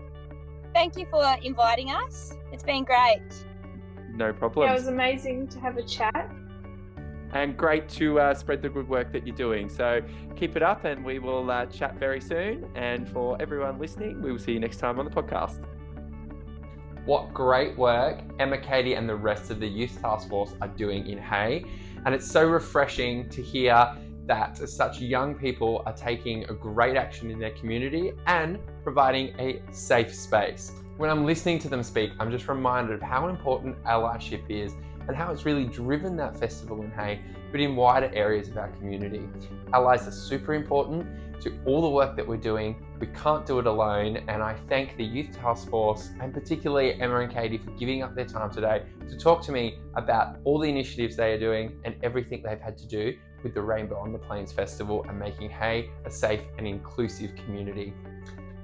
Thank 0.73 0.95
you 0.95 1.07
for 1.11 1.25
inviting 1.43 1.91
us. 1.91 2.31
It's 2.53 2.63
been 2.63 2.85
great. 2.85 3.19
No 4.13 4.31
problem. 4.31 4.67
Yeah, 4.67 4.75
it 4.75 4.77
was 4.77 4.87
amazing 4.87 5.49
to 5.49 5.59
have 5.59 5.75
a 5.75 5.83
chat 5.83 6.31
and 7.35 7.57
great 7.57 7.89
to 7.89 8.17
uh, 8.17 8.33
spread 8.33 8.61
the 8.61 8.69
good 8.69 8.87
work 8.87 9.11
that 9.11 9.27
you're 9.27 9.35
doing. 9.35 9.67
So 9.67 10.01
keep 10.37 10.55
it 10.55 10.63
up, 10.63 10.85
and 10.85 11.03
we 11.03 11.19
will 11.19 11.51
uh, 11.51 11.65
chat 11.65 11.99
very 11.99 12.21
soon. 12.21 12.65
And 12.75 13.07
for 13.09 13.39
everyone 13.41 13.77
listening, 13.77 14.21
we 14.21 14.31
will 14.31 14.39
see 14.39 14.53
you 14.53 14.59
next 14.61 14.77
time 14.77 14.99
on 14.99 15.05
the 15.05 15.11
podcast. 15.11 15.61
What 17.05 17.33
great 17.33 17.77
work 17.77 18.21
Emma, 18.39 18.57
Katie, 18.57 18.93
and 18.93 19.07
the 19.07 19.15
rest 19.15 19.51
of 19.51 19.59
the 19.59 19.67
Youth 19.67 20.01
Task 20.01 20.29
Force 20.29 20.53
are 20.61 20.69
doing 20.69 21.07
in 21.07 21.17
Hay. 21.17 21.65
And 22.05 22.15
it's 22.15 22.25
so 22.25 22.47
refreshing 22.47 23.27
to 23.29 23.41
hear 23.41 23.95
that 24.27 24.57
such 24.57 25.01
young 25.01 25.35
people 25.35 25.83
are 25.85 25.93
taking 25.93 26.45
a 26.45 26.53
great 26.53 26.95
action 26.95 27.29
in 27.29 27.37
their 27.37 27.51
community 27.51 28.13
and 28.27 28.57
providing 28.81 29.35
a 29.39 29.61
safe 29.71 30.15
space. 30.15 30.71
When 30.97 31.09
I'm 31.09 31.25
listening 31.25 31.59
to 31.59 31.67
them 31.67 31.83
speak, 31.83 32.11
I'm 32.17 32.31
just 32.31 32.47
reminded 32.47 32.95
of 32.95 33.01
how 33.01 33.27
important 33.27 33.83
allyship 33.83 34.49
is 34.49 34.73
and 35.07 35.15
how 35.15 35.31
it's 35.31 35.45
really 35.45 35.65
driven 35.65 36.15
that 36.17 36.35
festival 36.37 36.81
in 36.81 36.91
Hay, 36.91 37.21
but 37.51 37.59
in 37.59 37.75
wider 37.75 38.11
areas 38.13 38.49
of 38.49 38.57
our 38.57 38.69
community. 38.71 39.27
Allies 39.73 40.07
are 40.07 40.11
super 40.11 40.53
important 40.53 41.05
to 41.41 41.53
all 41.65 41.81
the 41.81 41.89
work 41.89 42.15
that 42.15 42.27
we're 42.27 42.37
doing. 42.37 42.75
We 42.99 43.07
can't 43.07 43.45
do 43.45 43.59
it 43.59 43.67
alone, 43.67 44.17
and 44.27 44.41
I 44.41 44.55
thank 44.69 44.97
the 44.97 45.03
Youth 45.03 45.35
Task 45.35 45.69
Force 45.69 46.09
and 46.21 46.33
particularly 46.33 46.99
Emma 46.99 47.19
and 47.19 47.31
Katie 47.31 47.57
for 47.57 47.71
giving 47.71 48.03
up 48.03 48.15
their 48.15 48.25
time 48.25 48.51
today 48.51 48.83
to 49.07 49.17
talk 49.17 49.41
to 49.43 49.51
me 49.51 49.79
about 49.95 50.37
all 50.43 50.59
the 50.59 50.69
initiatives 50.69 51.15
they 51.15 51.33
are 51.33 51.39
doing 51.39 51.79
and 51.83 51.95
everything 52.03 52.41
they've 52.43 52.59
had 52.59 52.77
to 52.77 52.87
do 52.87 53.17
with 53.43 53.53
the 53.53 53.61
Rainbow 53.61 53.97
on 53.97 54.11
the 54.11 54.17
Plains 54.17 54.51
Festival 54.51 55.05
and 55.07 55.19
making 55.19 55.49
Hay 55.49 55.91
a 56.05 56.09
safe 56.09 56.41
and 56.57 56.65
inclusive 56.65 57.35
community. 57.35 57.93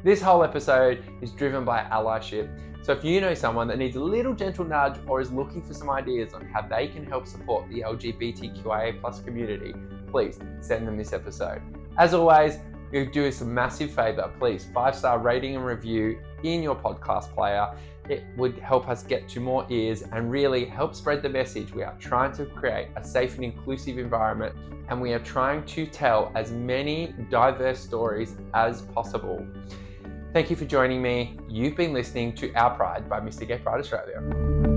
This 0.04 0.20
whole 0.20 0.44
episode 0.44 1.04
is 1.22 1.32
driven 1.32 1.64
by 1.64 1.84
allyship. 1.84 2.50
So 2.84 2.94
if 2.94 3.04
you 3.04 3.22
know 3.22 3.36
someone 3.36 3.68
that 3.68 3.78
needs 3.78 3.96
a 3.96 4.04
little 4.04 4.34
gentle 4.34 4.66
nudge 4.66 4.98
or 5.06 5.22
is 5.22 5.32
looking 5.32 5.62
for 5.62 5.74
some 5.76 5.90
ideas 5.90 6.34
on 6.34 6.46
how 6.48 6.64
they 6.64 6.88
can 6.88 7.06
help 7.06 7.28
support 7.28 7.70
the 7.70 7.82
LGBTQIA 7.82 9.00
plus 9.00 9.22
community, 9.22 9.76
please 10.10 10.40
send 10.62 10.88
them 10.88 10.98
this 10.98 11.14
episode. 11.14 11.62
As 11.98 12.16
always, 12.16 12.58
you 12.92 13.06
do 13.06 13.28
us 13.28 13.42
a 13.42 13.46
massive 13.46 13.92
favor. 13.92 14.32
Please, 14.40 14.68
five 14.74 14.96
star 14.96 15.20
rating 15.20 15.56
and 15.56 15.64
review 15.64 16.20
in 16.44 16.64
your 16.64 16.76
podcast 16.76 17.34
player. 17.36 17.72
It 18.10 18.24
would 18.36 18.58
help 18.58 18.90
us 18.90 19.04
get 19.04 19.30
to 19.30 19.40
more 19.40 19.66
ears 19.70 20.02
and 20.02 20.32
really 20.32 20.66
help 20.66 20.96
spread 20.96 21.22
the 21.22 21.30
message. 21.30 21.72
We 21.74 21.84
are 21.84 21.96
trying 22.00 22.34
to 22.34 22.46
create 22.46 22.88
a 22.96 23.04
safe 23.04 23.36
and 23.36 23.46
inclusive 23.46 24.00
environment, 24.00 24.56
and 24.90 25.00
we 25.00 25.14
are 25.14 25.20
trying 25.20 25.64
to 25.68 25.86
tell 25.86 26.32
as 26.36 26.52
many 26.52 27.14
diverse 27.30 27.80
stories 27.80 28.36
as 28.56 28.82
possible. 28.82 29.46
Thank 30.34 30.50
you 30.50 30.56
for 30.56 30.64
joining 30.64 31.02
me. 31.02 31.38
You've 31.50 31.76
been 31.76 31.92
listening 31.92 32.34
to 32.36 32.54
Our 32.54 32.74
Pride 32.74 33.10
by 33.10 33.20
Mr. 33.20 33.46
Gay 33.46 33.58
Pride 33.58 33.82
Australia. 33.82 34.71